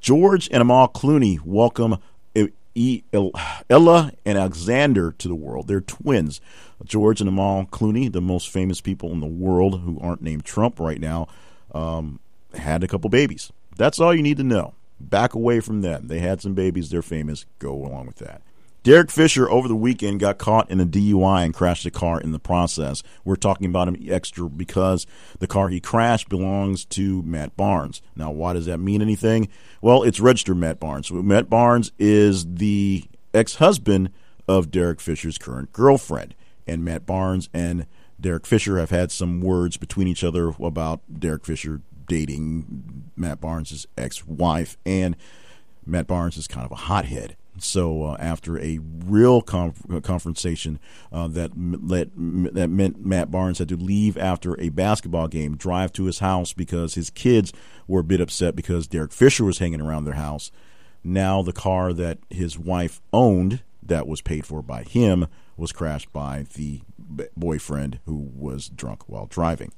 George 0.00 0.48
and 0.50 0.62
Amal 0.62 0.88
Clooney 0.88 1.40
welcome 1.44 1.98
Ella 2.74 4.12
and 4.24 4.38
Alexander 4.38 5.12
to 5.12 5.28
the 5.28 5.34
world. 5.34 5.66
They're 5.66 5.80
twins. 5.80 6.40
George 6.84 7.20
and 7.20 7.28
Amal 7.28 7.66
Clooney, 7.66 8.10
the 8.10 8.20
most 8.20 8.48
famous 8.48 8.80
people 8.80 9.12
in 9.12 9.20
the 9.20 9.26
world 9.26 9.80
who 9.80 9.98
aren't 10.00 10.22
named 10.22 10.44
Trump 10.44 10.78
right 10.78 11.00
now, 11.00 11.28
um, 11.74 12.20
had 12.54 12.82
a 12.84 12.88
couple 12.88 13.10
babies. 13.10 13.52
That's 13.76 13.98
all 13.98 14.14
you 14.14 14.22
need 14.22 14.36
to 14.36 14.44
know. 14.44 14.74
Back 15.00 15.34
away 15.34 15.60
from 15.60 15.80
them. 15.80 16.08
They 16.08 16.20
had 16.20 16.40
some 16.40 16.54
babies. 16.54 16.90
They're 16.90 17.02
famous. 17.02 17.46
Go 17.58 17.72
along 17.72 18.06
with 18.06 18.16
that. 18.16 18.42
Derek 18.82 19.10
Fisher 19.10 19.50
over 19.50 19.68
the 19.68 19.76
weekend 19.76 20.20
got 20.20 20.38
caught 20.38 20.70
in 20.70 20.80
a 20.80 20.86
DUI 20.86 21.44
and 21.44 21.52
crashed 21.52 21.84
a 21.84 21.90
car 21.90 22.18
in 22.18 22.32
the 22.32 22.38
process. 22.38 23.02
We're 23.24 23.36
talking 23.36 23.66
about 23.66 23.88
him 23.88 23.96
extra 24.08 24.48
because 24.48 25.06
the 25.38 25.46
car 25.46 25.68
he 25.68 25.80
crashed 25.80 26.30
belongs 26.30 26.86
to 26.86 27.22
Matt 27.22 27.56
Barnes. 27.58 28.00
Now, 28.16 28.30
why 28.30 28.54
does 28.54 28.64
that 28.66 28.78
mean 28.78 29.02
anything? 29.02 29.48
Well, 29.82 30.02
it's 30.02 30.18
registered 30.18 30.56
Matt 30.56 30.80
Barnes. 30.80 31.08
So 31.08 31.16
Matt 31.16 31.50
Barnes 31.50 31.92
is 31.98 32.46
the 32.54 33.04
ex 33.34 33.56
husband 33.56 34.12
of 34.48 34.70
Derek 34.70 35.00
Fisher's 35.00 35.36
current 35.36 35.72
girlfriend. 35.72 36.34
And 36.66 36.82
Matt 36.82 37.04
Barnes 37.04 37.50
and 37.52 37.86
Derek 38.18 38.46
Fisher 38.46 38.78
have 38.78 38.90
had 38.90 39.10
some 39.12 39.40
words 39.40 39.76
between 39.76 40.06
each 40.06 40.24
other 40.24 40.54
about 40.60 41.00
Derek 41.18 41.44
Fisher 41.44 41.82
dating 42.10 43.04
Matt 43.14 43.40
Barnes' 43.40 43.86
ex 43.96 44.26
wife, 44.26 44.76
and 44.84 45.16
Matt 45.86 46.08
Barnes 46.08 46.36
is 46.36 46.48
kind 46.48 46.66
of 46.66 46.72
a 46.72 46.86
hothead. 46.86 47.36
So 47.58 48.02
uh, 48.02 48.16
after 48.18 48.58
a 48.58 48.80
real 49.04 49.42
conf- 49.42 49.88
uh, 49.92 50.00
confrontation 50.00 50.80
uh, 51.12 51.28
that 51.28 51.52
let, 51.56 52.08
that 52.54 52.68
meant 52.68 53.06
Matt 53.06 53.30
Barnes 53.30 53.58
had 53.58 53.68
to 53.68 53.76
leave 53.76 54.18
after 54.18 54.60
a 54.60 54.70
basketball 54.70 55.28
game, 55.28 55.56
drive 55.56 55.92
to 55.94 56.04
his 56.04 56.18
house 56.18 56.52
because 56.52 56.94
his 56.94 57.10
kids 57.10 57.52
were 57.86 58.00
a 58.00 58.04
bit 58.04 58.20
upset 58.20 58.56
because 58.56 58.88
Derek 58.88 59.12
Fisher 59.12 59.44
was 59.44 59.58
hanging 59.58 59.80
around 59.80 60.04
their 60.04 60.14
house. 60.14 60.50
Now 61.04 61.42
the 61.42 61.52
car 61.52 61.92
that 61.92 62.18
his 62.28 62.58
wife 62.58 63.00
owned, 63.12 63.62
that 63.82 64.08
was 64.08 64.20
paid 64.20 64.46
for 64.46 64.62
by 64.62 64.82
him, 64.82 65.28
was 65.56 65.70
crashed 65.70 66.12
by 66.12 66.46
the 66.54 66.80
boyfriend 67.36 68.00
who 68.06 68.30
was 68.34 68.68
drunk 68.68 69.08
while 69.08 69.26
driving 69.26 69.72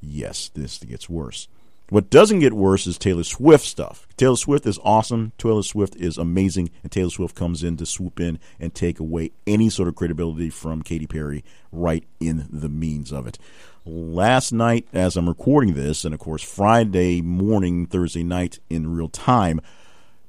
yes, 0.00 0.50
this 0.54 0.78
gets 0.78 1.08
worse. 1.08 1.48
What 1.88 2.10
doesn't 2.10 2.40
get 2.40 2.52
worse 2.52 2.88
is 2.88 2.98
Taylor 2.98 3.22
Swift 3.22 3.64
stuff. 3.64 4.08
Taylor 4.16 4.34
Swift 4.34 4.66
is 4.66 4.80
awesome. 4.82 5.30
Taylor 5.38 5.62
Swift 5.62 5.94
is 5.94 6.18
amazing. 6.18 6.70
And 6.82 6.90
Taylor 6.90 7.10
Swift 7.10 7.36
comes 7.36 7.62
in 7.62 7.76
to 7.76 7.86
swoop 7.86 8.18
in 8.18 8.40
and 8.58 8.74
take 8.74 8.98
away 8.98 9.30
any 9.46 9.70
sort 9.70 9.88
of 9.88 9.94
credibility 9.94 10.50
from 10.50 10.82
Katy 10.82 11.06
Perry 11.06 11.44
right 11.70 12.02
in 12.18 12.48
the 12.50 12.68
means 12.68 13.12
of 13.12 13.28
it. 13.28 13.38
Last 13.84 14.50
night, 14.50 14.88
as 14.92 15.16
I'm 15.16 15.28
recording 15.28 15.74
this, 15.74 16.04
and 16.04 16.12
of 16.12 16.18
course 16.18 16.42
Friday 16.42 17.22
morning, 17.22 17.86
Thursday 17.86 18.24
night 18.24 18.58
in 18.68 18.92
real 18.92 19.08
time, 19.08 19.60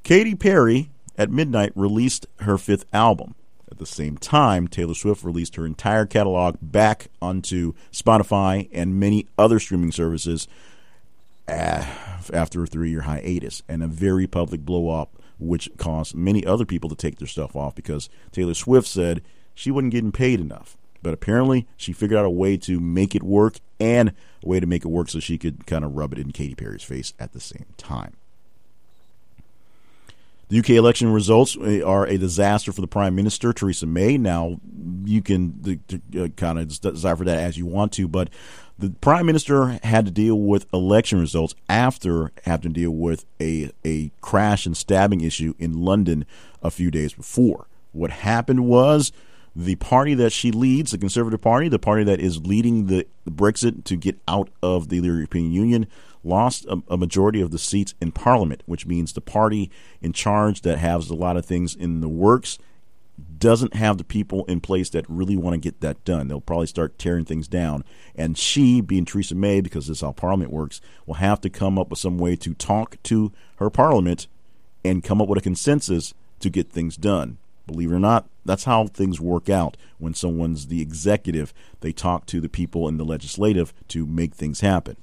Katy 0.04 0.36
Perry 0.36 0.92
at 1.18 1.32
midnight 1.32 1.72
released 1.76 2.28
her 2.42 2.60
fifth 2.60 2.86
album. 2.94 3.34
At 3.78 3.82
the 3.82 3.86
same 3.86 4.18
time, 4.18 4.68
Taylor 4.68 4.96
Swift 4.96 5.24
released 5.24 5.56
her 5.56 5.64
entire 5.64 6.08
catalog 6.08 6.58
back 6.64 7.10
onto 7.22 7.74
Spotify 7.92 8.68
and 8.74 9.00
many 9.00 9.28
other 9.38 9.60
streaming 9.60 9.92
services 9.92 10.48
uh, 11.48 11.86
after 12.34 12.64
a 12.64 12.66
three 12.66 12.90
year 12.90 13.02
hiatus 13.02 13.62
and 13.70 13.84
a 13.84 13.88
very 13.88 14.26
public 14.26 14.66
blow 14.66 14.90
up, 14.90 15.22
which 15.38 15.70
caused 15.78 16.16
many 16.16 16.44
other 16.44 16.66
people 16.66 16.90
to 16.90 16.96
take 16.96 17.20
their 17.20 17.28
stuff 17.28 17.56
off 17.56 17.76
because 17.76 18.10
Taylor 18.32 18.56
Swift 18.56 18.88
said 18.88 19.22
she 19.54 19.70
wasn't 19.70 19.92
getting 19.92 20.12
paid 20.12 20.40
enough. 20.40 20.76
But 21.04 21.14
apparently, 21.14 21.68
she 21.78 21.94
figured 21.94 22.18
out 22.18 22.26
a 22.26 22.32
way 22.32 22.58
to 22.58 22.80
make 22.80 23.14
it 23.14 23.22
work 23.22 23.60
and 23.80 24.12
a 24.44 24.48
way 24.48 24.60
to 24.60 24.66
make 24.66 24.86
it 24.86 24.90
work 24.90 25.10
so 25.10 25.20
she 25.20 25.38
could 25.38 25.68
kind 25.68 25.86
of 25.86 25.96
rub 25.96 26.14
it 26.14 26.18
in 26.18 26.32
Katy 26.32 26.56
Perry's 26.56 26.82
face 26.82 27.14
at 27.20 27.34
the 27.34 27.40
same 27.40 27.68
time. 27.78 28.16
The 30.50 30.60
UK 30.60 30.72
election 30.72 31.12
results 31.12 31.58
uh, 31.58 31.82
are 31.86 32.06
a 32.06 32.18
disaster 32.18 32.72
for 32.72 32.82
the 32.82 32.88
Prime 32.88 33.16
Minister, 33.16 33.52
Theresa 33.52 33.86
May. 33.86 34.18
Now, 34.18 34.60
you 35.04 35.22
can 35.22 35.82
uh, 36.18 36.28
kind 36.38 36.58
of 36.58 36.68
decipher 36.80 37.26
that 37.26 37.40
as 37.40 37.58
you 37.58 37.66
want 37.66 37.92
to, 37.94 38.08
but 38.08 38.30
the 38.80 38.92
Prime 39.02 39.26
Minister 39.26 39.80
had 39.84 40.06
to 40.06 40.12
deal 40.12 40.40
with 40.40 40.72
election 40.74 41.20
results 41.20 41.54
after 41.68 42.32
having 42.44 42.74
to 42.74 42.80
deal 42.80 42.92
with 42.92 43.26
a, 43.42 43.72
a 43.84 44.12
crash 44.22 44.66
and 44.66 44.78
stabbing 44.78 45.22
issue 45.22 45.54
in 45.60 45.82
London 45.82 46.26
a 46.62 46.72
few 46.72 46.92
days 46.92 47.14
before. 47.14 47.68
What 47.92 48.12
happened 48.12 48.66
was 48.68 49.12
the 49.56 49.76
party 49.76 50.14
that 50.14 50.32
she 50.32 50.52
leads, 50.52 50.92
the 50.92 50.98
Conservative 51.00 51.42
Party, 51.42 51.68
the 51.68 51.80
party 51.80 52.04
that 52.04 52.20
is 52.20 52.46
leading 52.46 52.86
the 52.86 53.08
Brexit 53.28 53.84
to 53.86 53.96
get 53.96 54.20
out 54.28 54.50
of 54.62 54.90
the 54.90 54.98
European 54.98 55.52
Union, 55.52 55.88
lost 56.28 56.66
a, 56.66 56.82
a, 56.90 56.98
majority 56.98 57.42
of 57.42 57.52
the 57.52 57.58
seats 57.58 57.96
in 58.02 58.12
Parliament, 58.12 58.62
which 58.66 58.86
means 58.86 59.14
the 59.14 59.22
party 59.22 59.72
in 60.02 60.14
charge 60.14 60.62
that 60.62 60.78
has 60.78 61.10
a 61.10 61.16
lot 61.16 61.38
of 61.38 61.46
things 61.46 61.76
in 61.76 62.02
the 62.02 62.10
works 62.10 62.60
doesn't 63.40 63.74
have 63.74 63.98
the 63.98 64.04
people 64.04 64.46
in 64.46 64.62
place 64.62 64.90
that 64.92 65.06
really 65.10 65.36
want 65.36 65.54
to 65.56 65.60
get 65.60 65.82
that 65.82 66.04
done. 66.06 66.28
They'll 66.28 66.42
probably 66.42 66.68
start 66.68 67.00
tearing 67.00 67.26
things 67.26 67.48
down. 67.48 67.84
And 68.16 68.38
she, 68.38 68.82
being 68.82 69.06
Theresa 69.06 69.36
May, 69.36 69.62
because 69.62 69.88
this 69.88 69.98
is 69.98 70.02
how 70.02 70.12
Parliament 70.12 70.52
works, 70.52 70.82
will 71.06 71.16
have 71.16 71.42
to 71.42 71.50
come 71.50 71.80
up 71.80 71.90
with 71.90 72.00
some 72.00 72.18
way 72.18 72.36
to 72.36 72.54
talk 72.54 73.02
to 73.04 73.32
her 73.58 73.70
Parliament 73.70 74.28
and 74.86 75.04
come 75.04 75.22
up 75.22 75.28
with 75.28 75.40
a 75.40 75.42
consensus 75.42 76.14
to 76.40 76.50
get 76.50 76.72
things 76.72 76.96
done. 76.96 77.38
Believe 77.66 77.92
it 77.92 77.96
or 77.96 78.00
not, 78.00 78.30
that's 78.46 78.64
how 78.64 78.88
things 78.88 79.20
work 79.20 79.50
out 79.50 79.76
when 79.98 80.14
someone's 80.14 80.68
the 80.68 80.82
executive. 80.82 81.54
They 81.82 81.92
talk 81.92 82.26
to 82.28 82.40
the 82.40 82.50
people 82.50 82.88
in 82.88 82.98
the 82.98 83.04
legislative 83.04 83.74
to 83.90 84.06
make 84.06 84.36
things 84.36 84.62
happen 84.62 84.96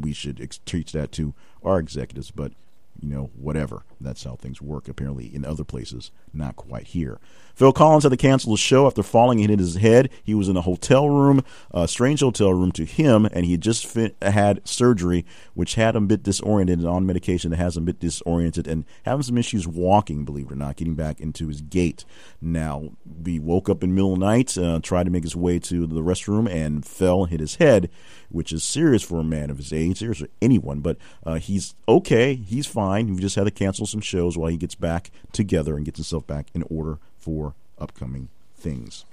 we 0.00 0.12
should 0.12 0.40
ex- 0.40 0.58
teach 0.64 0.92
that 0.92 1.12
to 1.12 1.34
our 1.62 1.78
executives. 1.78 2.30
But 2.30 2.52
you 3.00 3.08
know, 3.08 3.30
whatever. 3.34 3.84
That's 4.02 4.24
how 4.24 4.36
things 4.36 4.60
work, 4.60 4.88
apparently, 4.88 5.34
in 5.34 5.44
other 5.44 5.64
places, 5.64 6.10
not 6.32 6.56
quite 6.56 6.88
here. 6.88 7.18
Phil 7.54 7.72
Collins 7.72 8.04
had 8.04 8.10
to 8.10 8.16
cancel 8.16 8.52
the 8.52 8.58
show 8.58 8.86
after 8.86 9.02
falling 9.02 9.40
and 9.40 9.50
hit 9.50 9.58
his 9.58 9.76
head. 9.76 10.10
He 10.24 10.34
was 10.34 10.48
in 10.48 10.56
a 10.56 10.62
hotel 10.62 11.08
room, 11.08 11.44
a 11.70 11.86
strange 11.86 12.20
hotel 12.20 12.52
room 12.52 12.72
to 12.72 12.84
him, 12.84 13.26
and 13.26 13.44
he 13.44 13.56
just 13.58 13.86
fit, 13.86 14.16
had 14.22 14.66
surgery, 14.66 15.26
which 15.54 15.74
had 15.74 15.94
him 15.94 16.04
a 16.04 16.06
bit 16.06 16.22
disoriented 16.22 16.78
and 16.78 16.88
on 16.88 17.06
medication 17.06 17.50
that 17.50 17.58
has 17.58 17.76
him 17.76 17.84
a 17.84 17.86
bit 17.86 18.00
disoriented 18.00 18.66
and 18.66 18.84
having 19.04 19.22
some 19.22 19.36
issues 19.36 19.66
walking, 19.68 20.24
believe 20.24 20.46
it 20.46 20.52
or 20.52 20.56
not, 20.56 20.76
getting 20.76 20.94
back 20.94 21.20
into 21.20 21.48
his 21.48 21.60
gait. 21.60 22.04
Now, 22.40 22.92
he 23.24 23.38
woke 23.38 23.68
up 23.68 23.84
in 23.84 23.90
the 23.90 23.94
middle 23.94 24.14
of 24.14 24.20
the 24.20 24.24
night, 24.24 24.56
uh, 24.56 24.80
tried 24.82 25.04
to 25.04 25.10
make 25.10 25.24
his 25.24 25.36
way 25.36 25.58
to 25.58 25.86
the 25.86 26.00
restroom, 26.00 26.50
and 26.50 26.84
fell 26.86 27.22
and 27.22 27.30
hit 27.30 27.40
his 27.40 27.56
head, 27.56 27.90
which 28.30 28.52
is 28.52 28.64
serious 28.64 29.02
for 29.02 29.20
a 29.20 29.24
man 29.24 29.50
of 29.50 29.58
his 29.58 29.72
age, 29.72 29.98
serious 29.98 30.18
for 30.18 30.28
anyone, 30.40 30.80
but 30.80 30.96
uh, 31.24 31.34
he's 31.34 31.74
okay. 31.86 32.34
He's 32.34 32.66
fine. 32.66 33.08
He 33.08 33.16
just 33.16 33.36
had 33.36 33.44
to 33.44 33.50
cancel 33.50 33.86
some 33.92 34.00
shows 34.00 34.36
while 34.36 34.50
he 34.50 34.56
gets 34.56 34.74
back 34.74 35.10
together 35.32 35.76
and 35.76 35.84
gets 35.84 35.98
himself 35.98 36.26
back 36.26 36.46
in 36.54 36.64
order 36.64 36.98
for 37.18 37.54
upcoming 37.78 38.28
things. 38.56 39.04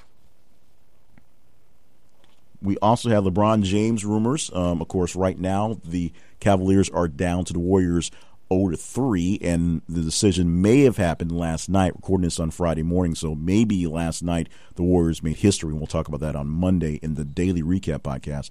We 2.61 2.77
also 2.77 3.09
have 3.09 3.23
LeBron 3.23 3.63
James 3.63 4.03
rumors. 4.03 4.51
Um, 4.53 4.81
of 4.81 4.87
course, 4.87 5.15
right 5.15 5.39
now 5.39 5.79
the 5.83 6.11
Cavaliers 6.39 6.89
are 6.89 7.07
down 7.07 7.45
to 7.45 7.53
the 7.53 7.59
Warriors 7.59 8.11
0 8.51 8.69
to 8.69 8.77
3, 8.77 9.39
and 9.41 9.81
the 9.87 10.01
decision 10.01 10.61
may 10.61 10.81
have 10.81 10.97
happened 10.97 11.31
last 11.31 11.69
night. 11.69 11.95
Recording 11.95 12.25
this 12.25 12.39
on 12.39 12.51
Friday 12.51 12.83
morning, 12.83 13.15
so 13.15 13.35
maybe 13.35 13.85
last 13.87 14.23
night 14.23 14.49
the 14.75 14.83
Warriors 14.83 15.23
made 15.23 15.37
history. 15.37 15.69
And 15.69 15.79
we'll 15.79 15.87
talk 15.87 16.07
about 16.07 16.21
that 16.21 16.35
on 16.35 16.47
Monday 16.47 16.99
in 17.01 17.15
the 17.15 17.25
daily 17.25 17.61
recap 17.61 17.99
podcast. 17.99 18.49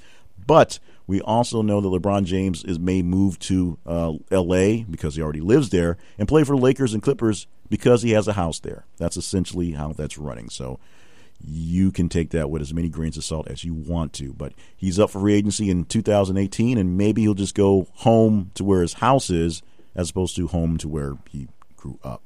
But 0.49 0.79
we 1.07 1.21
also 1.21 1.61
know 1.61 1.83
that 1.83 1.89
LeBron 1.89 2.25
James 2.25 2.65
is 2.65 2.79
may 2.79 3.03
move 3.03 3.39
to 3.41 3.79
uh, 3.85 4.15
L.A. 4.31 4.85
because 4.85 5.15
he 5.15 5.23
already 5.23 5.43
lives 5.43 5.69
there 5.69 5.99
and 6.19 6.27
play 6.27 6.43
for 6.43 6.57
Lakers 6.57 6.95
and 6.95 7.03
Clippers 7.03 7.47
because 7.69 8.01
he 8.01 8.13
has 8.13 8.27
a 8.27 8.33
house 8.33 8.59
there. 8.59 8.87
That's 8.97 9.19
essentially 9.19 9.73
how 9.73 9.93
that's 9.93 10.17
running. 10.17 10.49
So 10.49 10.81
you 11.39 11.93
can 11.93 12.09
take 12.09 12.31
that 12.31 12.49
with 12.49 12.63
as 12.63 12.73
many 12.73 12.89
grains 12.89 13.19
of 13.19 13.25
salt 13.25 13.47
as 13.49 13.63
you 13.63 13.75
want 13.75 14.15
to. 14.15 14.33
But 14.33 14.55
he's 14.75 14.99
up 14.99 15.11
for 15.11 15.21
free 15.21 15.35
agency 15.35 15.69
in 15.69 15.85
2018, 15.85 16.79
and 16.79 16.97
maybe 16.97 17.21
he'll 17.23 17.35
just 17.35 17.55
go 17.55 17.87
home 17.97 18.51
to 18.55 18.65
where 18.65 18.81
his 18.81 18.95
house 18.95 19.29
is 19.29 19.63
as 19.95 20.09
opposed 20.09 20.35
to 20.37 20.47
home 20.47 20.79
to 20.79 20.89
where 20.89 21.19
he 21.29 21.49
grew 21.77 21.99
up. 22.03 22.23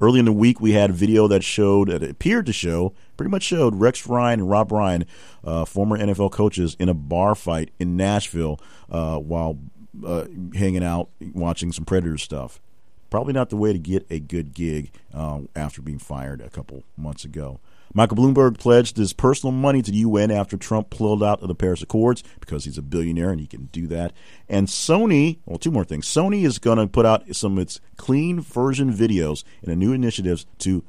Early 0.00 0.18
in 0.18 0.26
the 0.26 0.32
week, 0.32 0.60
we 0.60 0.72
had 0.72 0.90
a 0.90 0.92
video 0.92 1.26
that 1.28 1.42
showed, 1.42 1.88
that 1.88 2.02
appeared 2.02 2.46
to 2.46 2.52
show, 2.52 2.92
pretty 3.16 3.30
much 3.30 3.42
showed 3.42 3.76
Rex 3.76 4.06
Ryan 4.06 4.40
and 4.40 4.50
Rob 4.50 4.70
Ryan, 4.70 5.06
uh, 5.42 5.64
former 5.64 5.98
NFL 5.98 6.32
coaches, 6.32 6.76
in 6.78 6.88
a 6.88 6.94
bar 6.94 7.34
fight 7.34 7.70
in 7.78 7.96
Nashville 7.96 8.60
uh, 8.90 9.18
while 9.18 9.58
uh, 10.04 10.26
hanging 10.54 10.84
out, 10.84 11.08
watching 11.32 11.72
some 11.72 11.84
Predator 11.84 12.18
stuff. 12.18 12.60
Probably 13.08 13.32
not 13.32 13.48
the 13.50 13.56
way 13.56 13.72
to 13.72 13.78
get 13.78 14.04
a 14.10 14.18
good 14.18 14.52
gig 14.52 14.90
uh, 15.14 15.42
after 15.54 15.80
being 15.80 15.98
fired 15.98 16.40
a 16.40 16.50
couple 16.50 16.84
months 16.96 17.24
ago. 17.24 17.60
Michael 17.96 18.18
Bloomberg 18.18 18.58
pledged 18.58 18.98
his 18.98 19.14
personal 19.14 19.52
money 19.52 19.80
to 19.80 19.90
the 19.90 19.96
UN 19.96 20.30
after 20.30 20.58
Trump 20.58 20.90
pulled 20.90 21.24
out 21.24 21.40
of 21.40 21.48
the 21.48 21.54
Paris 21.54 21.80
Accords 21.80 22.22
because 22.40 22.66
he's 22.66 22.76
a 22.76 22.82
billionaire 22.82 23.30
and 23.30 23.40
he 23.40 23.46
can 23.46 23.70
do 23.72 23.86
that. 23.86 24.12
And 24.50 24.66
Sony, 24.66 25.38
well, 25.46 25.56
two 25.56 25.70
more 25.70 25.82
things. 25.82 26.06
Sony 26.06 26.44
is 26.44 26.58
going 26.58 26.76
to 26.76 26.88
put 26.88 27.06
out 27.06 27.34
some 27.34 27.54
of 27.54 27.58
its 27.60 27.80
clean 27.96 28.38
version 28.38 28.92
videos 28.92 29.44
in 29.62 29.72
a 29.72 29.76
new 29.76 29.94
initiatives 29.94 30.44
to 30.58 30.84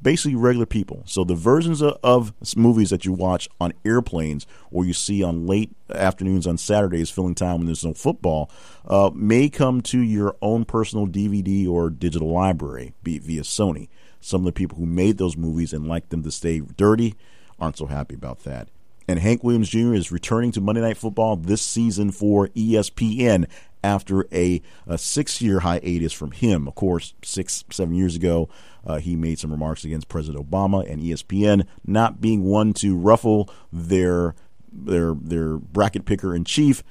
basically 0.00 0.36
regular 0.36 0.64
people. 0.64 1.02
So 1.04 1.24
the 1.24 1.34
versions 1.34 1.82
of, 1.82 1.98
of, 2.04 2.32
movies 2.56 2.90
that 2.90 3.04
you 3.04 3.12
watch 3.12 3.48
on 3.60 3.72
airplanes 3.84 4.46
or 4.70 4.84
you 4.84 4.92
see 4.92 5.20
on 5.20 5.48
late 5.48 5.72
afternoons 5.92 6.46
on 6.46 6.58
Saturdays, 6.58 7.10
filling 7.10 7.34
time 7.34 7.58
when 7.58 7.66
there's 7.66 7.84
no 7.84 7.92
football, 7.92 8.48
uh, 8.86 9.10
may 9.12 9.48
come 9.48 9.80
to 9.80 9.98
your 9.98 10.36
own 10.40 10.64
personal 10.64 11.08
DVD 11.08 11.68
or 11.68 11.90
digital 11.90 12.30
library 12.30 12.94
via 13.02 13.42
Sony. 13.42 13.88
Some 14.22 14.42
of 14.42 14.44
the 14.46 14.52
people 14.52 14.78
who 14.78 14.86
made 14.86 15.18
those 15.18 15.36
movies 15.36 15.72
and 15.72 15.86
like 15.86 16.08
them 16.08 16.22
to 16.22 16.30
stay 16.30 16.60
dirty 16.60 17.14
aren't 17.58 17.76
so 17.76 17.86
happy 17.86 18.14
about 18.14 18.44
that. 18.44 18.68
And 19.08 19.18
Hank 19.18 19.42
Williams 19.42 19.68
Jr. 19.68 19.94
is 19.94 20.12
returning 20.12 20.52
to 20.52 20.60
Monday 20.60 20.80
Night 20.80 20.96
Football 20.96 21.36
this 21.36 21.60
season 21.60 22.12
for 22.12 22.48
ESPN 22.48 23.46
after 23.82 24.26
a, 24.32 24.62
a 24.86 24.96
six 24.96 25.42
year 25.42 25.60
hiatus 25.60 26.12
from 26.12 26.30
him. 26.30 26.68
Of 26.68 26.76
course, 26.76 27.14
six, 27.22 27.64
seven 27.70 27.94
years 27.94 28.14
ago, 28.14 28.48
uh, 28.86 28.98
he 28.98 29.16
made 29.16 29.40
some 29.40 29.50
remarks 29.50 29.84
against 29.84 30.08
President 30.08 30.48
Obama 30.48 30.88
and 30.88 31.02
ESPN 31.02 31.66
not 31.84 32.20
being 32.20 32.44
one 32.44 32.72
to 32.74 32.96
ruffle 32.96 33.50
their 33.72 34.34
their 34.72 35.14
their 35.14 35.58
bracket 35.58 36.06
picker 36.06 36.34
in 36.34 36.44
chief 36.44 36.82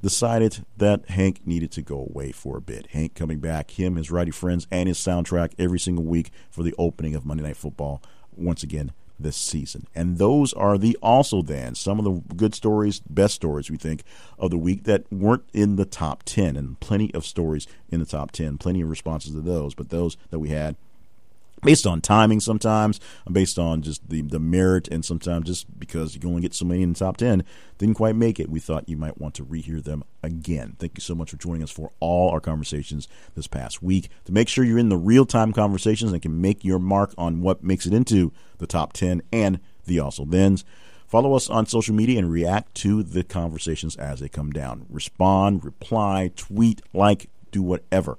decided 0.00 0.64
that 0.76 1.08
Hank 1.10 1.46
needed 1.46 1.72
to 1.72 1.82
go 1.82 1.98
away 1.98 2.32
for 2.32 2.56
a 2.56 2.60
bit. 2.60 2.88
Hank 2.88 3.14
coming 3.14 3.38
back, 3.38 3.72
him, 3.72 3.96
his 3.96 4.10
righty 4.10 4.30
friends, 4.30 4.66
and 4.70 4.88
his 4.88 4.98
soundtrack 4.98 5.52
every 5.58 5.78
single 5.78 6.04
week 6.04 6.30
for 6.50 6.62
the 6.62 6.74
opening 6.78 7.14
of 7.14 7.24
Monday 7.24 7.42
Night 7.42 7.56
Football 7.56 8.02
once 8.36 8.62
again 8.62 8.92
this 9.18 9.36
season. 9.36 9.86
And 9.94 10.18
those 10.18 10.52
are 10.52 10.76
the 10.76 10.96
also 11.02 11.42
then 11.42 11.74
some 11.74 11.98
of 11.98 12.04
the 12.04 12.34
good 12.34 12.54
stories, 12.54 13.00
best 13.08 13.34
stories 13.34 13.70
we 13.70 13.76
think 13.76 14.02
of 14.38 14.50
the 14.50 14.58
week 14.58 14.84
that 14.84 15.10
weren't 15.10 15.44
in 15.52 15.76
the 15.76 15.86
top 15.86 16.22
10 16.24 16.56
and 16.56 16.78
plenty 16.80 17.12
of 17.14 17.24
stories 17.24 17.66
in 17.88 18.00
the 18.00 18.06
top 18.06 18.30
10, 18.30 18.58
plenty 18.58 18.82
of 18.82 18.90
responses 18.90 19.32
to 19.32 19.40
those, 19.40 19.74
but 19.74 19.88
those 19.88 20.16
that 20.30 20.38
we 20.38 20.50
had 20.50 20.76
based 21.62 21.86
on 21.86 22.00
timing 22.00 22.40
sometimes, 22.40 23.00
based 23.30 23.58
on 23.58 23.82
just 23.82 24.08
the, 24.08 24.22
the 24.22 24.38
merit, 24.38 24.88
and 24.88 25.04
sometimes 25.04 25.46
just 25.46 25.78
because 25.78 26.14
you 26.14 26.28
only 26.28 26.42
get 26.42 26.54
so 26.54 26.64
many 26.64 26.82
in 26.82 26.92
the 26.92 26.98
top 26.98 27.16
10, 27.16 27.44
didn't 27.78 27.94
quite 27.94 28.16
make 28.16 28.38
it. 28.38 28.50
We 28.50 28.60
thought 28.60 28.88
you 28.88 28.96
might 28.96 29.18
want 29.18 29.34
to 29.34 29.44
rehear 29.44 29.82
them 29.82 30.04
again. 30.22 30.76
Thank 30.78 30.92
you 30.96 31.00
so 31.00 31.14
much 31.14 31.30
for 31.30 31.36
joining 31.36 31.62
us 31.62 31.70
for 31.70 31.92
all 32.00 32.30
our 32.30 32.40
conversations 32.40 33.08
this 33.34 33.46
past 33.46 33.82
week. 33.82 34.08
To 34.26 34.32
make 34.32 34.48
sure 34.48 34.64
you're 34.64 34.78
in 34.78 34.88
the 34.88 34.96
real 34.96 35.26
time 35.26 35.52
conversations 35.52 36.12
and 36.12 36.22
can 36.22 36.40
make 36.40 36.64
your 36.64 36.78
mark 36.78 37.14
on 37.18 37.40
what 37.40 37.62
makes 37.62 37.86
it 37.86 37.94
into 37.94 38.32
the 38.58 38.66
top 38.66 38.92
10 38.92 39.22
and 39.32 39.60
the 39.86 40.00
also 40.00 40.24
thens. 40.24 40.64
Follow 41.06 41.34
us 41.34 41.48
on 41.48 41.66
social 41.66 41.94
media 41.94 42.18
and 42.18 42.30
react 42.30 42.74
to 42.74 43.02
the 43.02 43.22
conversations 43.22 43.94
as 43.96 44.18
they 44.20 44.28
come 44.28 44.50
down. 44.50 44.86
Respond, 44.90 45.64
reply, 45.64 46.32
tweet, 46.34 46.82
like, 46.92 47.30
do 47.52 47.62
whatever. 47.62 48.18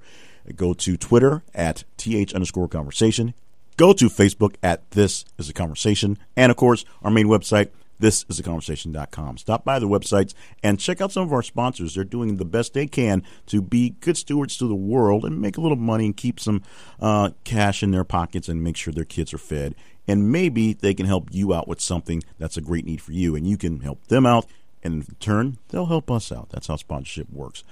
Go 0.56 0.74
to 0.74 0.96
Twitter 0.96 1.42
at 1.54 1.84
th 1.96 2.34
underscore 2.34 2.68
conversation. 2.68 3.34
Go 3.76 3.92
to 3.92 4.06
Facebook 4.06 4.56
at 4.62 4.90
this 4.90 5.24
is 5.38 5.48
a 5.48 5.52
conversation. 5.52 6.18
And 6.36 6.50
of 6.50 6.56
course, 6.56 6.84
our 7.02 7.12
main 7.12 7.26
website, 7.26 7.70
this 8.00 8.24
is 8.28 8.38
a 8.38 8.42
conversation.com. 8.42 9.38
Stop 9.38 9.64
by 9.64 9.78
the 9.78 9.88
websites 9.88 10.34
and 10.62 10.80
check 10.80 11.00
out 11.00 11.12
some 11.12 11.22
of 11.22 11.32
our 11.32 11.42
sponsors. 11.42 11.94
They're 11.94 12.04
doing 12.04 12.36
the 12.36 12.44
best 12.44 12.74
they 12.74 12.86
can 12.86 13.22
to 13.46 13.62
be 13.62 13.90
good 14.00 14.16
stewards 14.16 14.56
to 14.58 14.68
the 14.68 14.74
world 14.74 15.24
and 15.24 15.40
make 15.40 15.56
a 15.56 15.60
little 15.60 15.76
money 15.76 16.06
and 16.06 16.16
keep 16.16 16.40
some 16.40 16.62
uh, 17.00 17.30
cash 17.44 17.82
in 17.82 17.90
their 17.90 18.04
pockets 18.04 18.48
and 18.48 18.62
make 18.62 18.76
sure 18.76 18.92
their 18.92 19.04
kids 19.04 19.32
are 19.32 19.38
fed. 19.38 19.74
And 20.06 20.32
maybe 20.32 20.72
they 20.72 20.94
can 20.94 21.06
help 21.06 21.28
you 21.32 21.52
out 21.52 21.68
with 21.68 21.80
something 21.80 22.22
that's 22.38 22.56
a 22.56 22.62
great 22.62 22.86
need 22.86 23.02
for 23.02 23.12
you, 23.12 23.36
and 23.36 23.46
you 23.46 23.58
can 23.58 23.80
help 23.80 24.06
them 24.06 24.24
out. 24.24 24.46
And 24.82 25.06
in 25.06 25.14
turn, 25.16 25.58
they'll 25.68 25.86
help 25.86 26.10
us 26.10 26.32
out. 26.32 26.48
That's 26.50 26.68
how 26.68 26.76
sponsorship 26.76 27.30
works. 27.30 27.62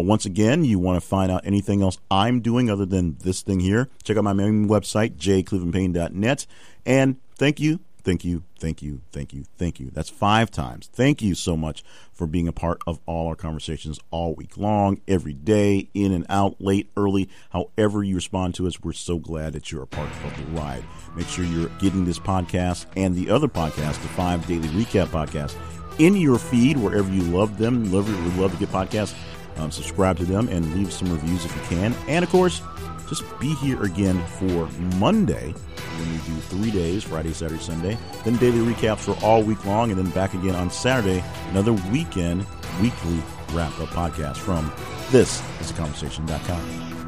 Once 0.00 0.24
again, 0.24 0.64
you 0.64 0.78
want 0.78 1.00
to 1.00 1.06
find 1.06 1.30
out 1.30 1.42
anything 1.44 1.82
else 1.82 1.98
I'm 2.10 2.40
doing 2.40 2.70
other 2.70 2.86
than 2.86 3.16
this 3.22 3.42
thing 3.42 3.60
here, 3.60 3.88
check 4.02 4.16
out 4.16 4.24
my 4.24 4.32
main 4.32 4.68
website, 4.68 5.16
jclevelandpayne.net. 5.16 6.46
And 6.86 7.16
thank 7.36 7.60
you, 7.60 7.80
thank 8.02 8.24
you, 8.24 8.42
thank 8.58 8.82
you, 8.82 9.02
thank 9.12 9.32
you, 9.32 9.44
thank 9.56 9.80
you. 9.80 9.90
That's 9.92 10.10
five 10.10 10.50
times. 10.50 10.88
Thank 10.92 11.22
you 11.22 11.34
so 11.34 11.56
much 11.56 11.82
for 12.12 12.26
being 12.26 12.48
a 12.48 12.52
part 12.52 12.80
of 12.86 13.00
all 13.06 13.28
our 13.28 13.34
conversations 13.34 13.98
all 14.10 14.34
week 14.34 14.56
long, 14.56 15.00
every 15.06 15.32
day, 15.32 15.88
in 15.94 16.12
and 16.12 16.26
out, 16.28 16.60
late, 16.60 16.90
early, 16.96 17.28
however 17.50 18.02
you 18.02 18.14
respond 18.14 18.54
to 18.56 18.66
us. 18.66 18.80
We're 18.80 18.92
so 18.92 19.18
glad 19.18 19.52
that 19.54 19.70
you're 19.70 19.82
a 19.82 19.86
part 19.86 20.10
of 20.24 20.36
the 20.36 20.44
ride. 20.52 20.84
Make 21.16 21.28
sure 21.28 21.44
you're 21.44 21.70
getting 21.78 22.04
this 22.04 22.18
podcast 22.18 22.86
and 22.96 23.14
the 23.14 23.30
other 23.30 23.48
podcast, 23.48 24.00
the 24.02 24.08
five 24.08 24.46
daily 24.46 24.68
recap 24.68 25.06
podcast, 25.06 25.56
in 25.98 26.16
your 26.16 26.38
feed 26.38 26.76
wherever 26.78 27.10
you 27.10 27.22
love 27.22 27.58
them. 27.58 27.92
Love, 27.92 28.08
love 28.38 28.52
to 28.52 28.58
get 28.58 28.70
podcasts 28.70 29.14
um, 29.60 29.70
subscribe 29.70 30.16
to 30.18 30.24
them 30.24 30.48
and 30.48 30.74
leave 30.74 30.92
some 30.92 31.10
reviews 31.10 31.44
if 31.44 31.54
you 31.54 31.62
can. 31.62 31.94
And 32.08 32.24
of 32.24 32.30
course, 32.30 32.62
just 33.08 33.22
be 33.40 33.54
here 33.56 33.82
again 33.82 34.24
for 34.38 34.68
Monday 34.98 35.52
when 35.52 36.10
we 36.10 36.16
do 36.18 36.40
three 36.42 36.70
days 36.70 37.04
Friday, 37.04 37.32
Saturday, 37.32 37.60
Sunday. 37.60 37.98
Then 38.24 38.36
daily 38.36 38.72
recaps 38.72 39.00
for 39.00 39.16
all 39.24 39.42
week 39.42 39.64
long, 39.64 39.90
and 39.90 39.98
then 39.98 40.10
back 40.10 40.34
again 40.34 40.54
on 40.54 40.70
Saturday, 40.70 41.22
another 41.50 41.72
weekend 41.92 42.46
weekly 42.80 43.18
wrap 43.52 43.78
up 43.80 43.88
podcast 43.88 44.36
from 44.36 44.72
this 45.10 45.42
is 45.60 45.70
a 45.70 45.74
conversation.com. 45.74 46.99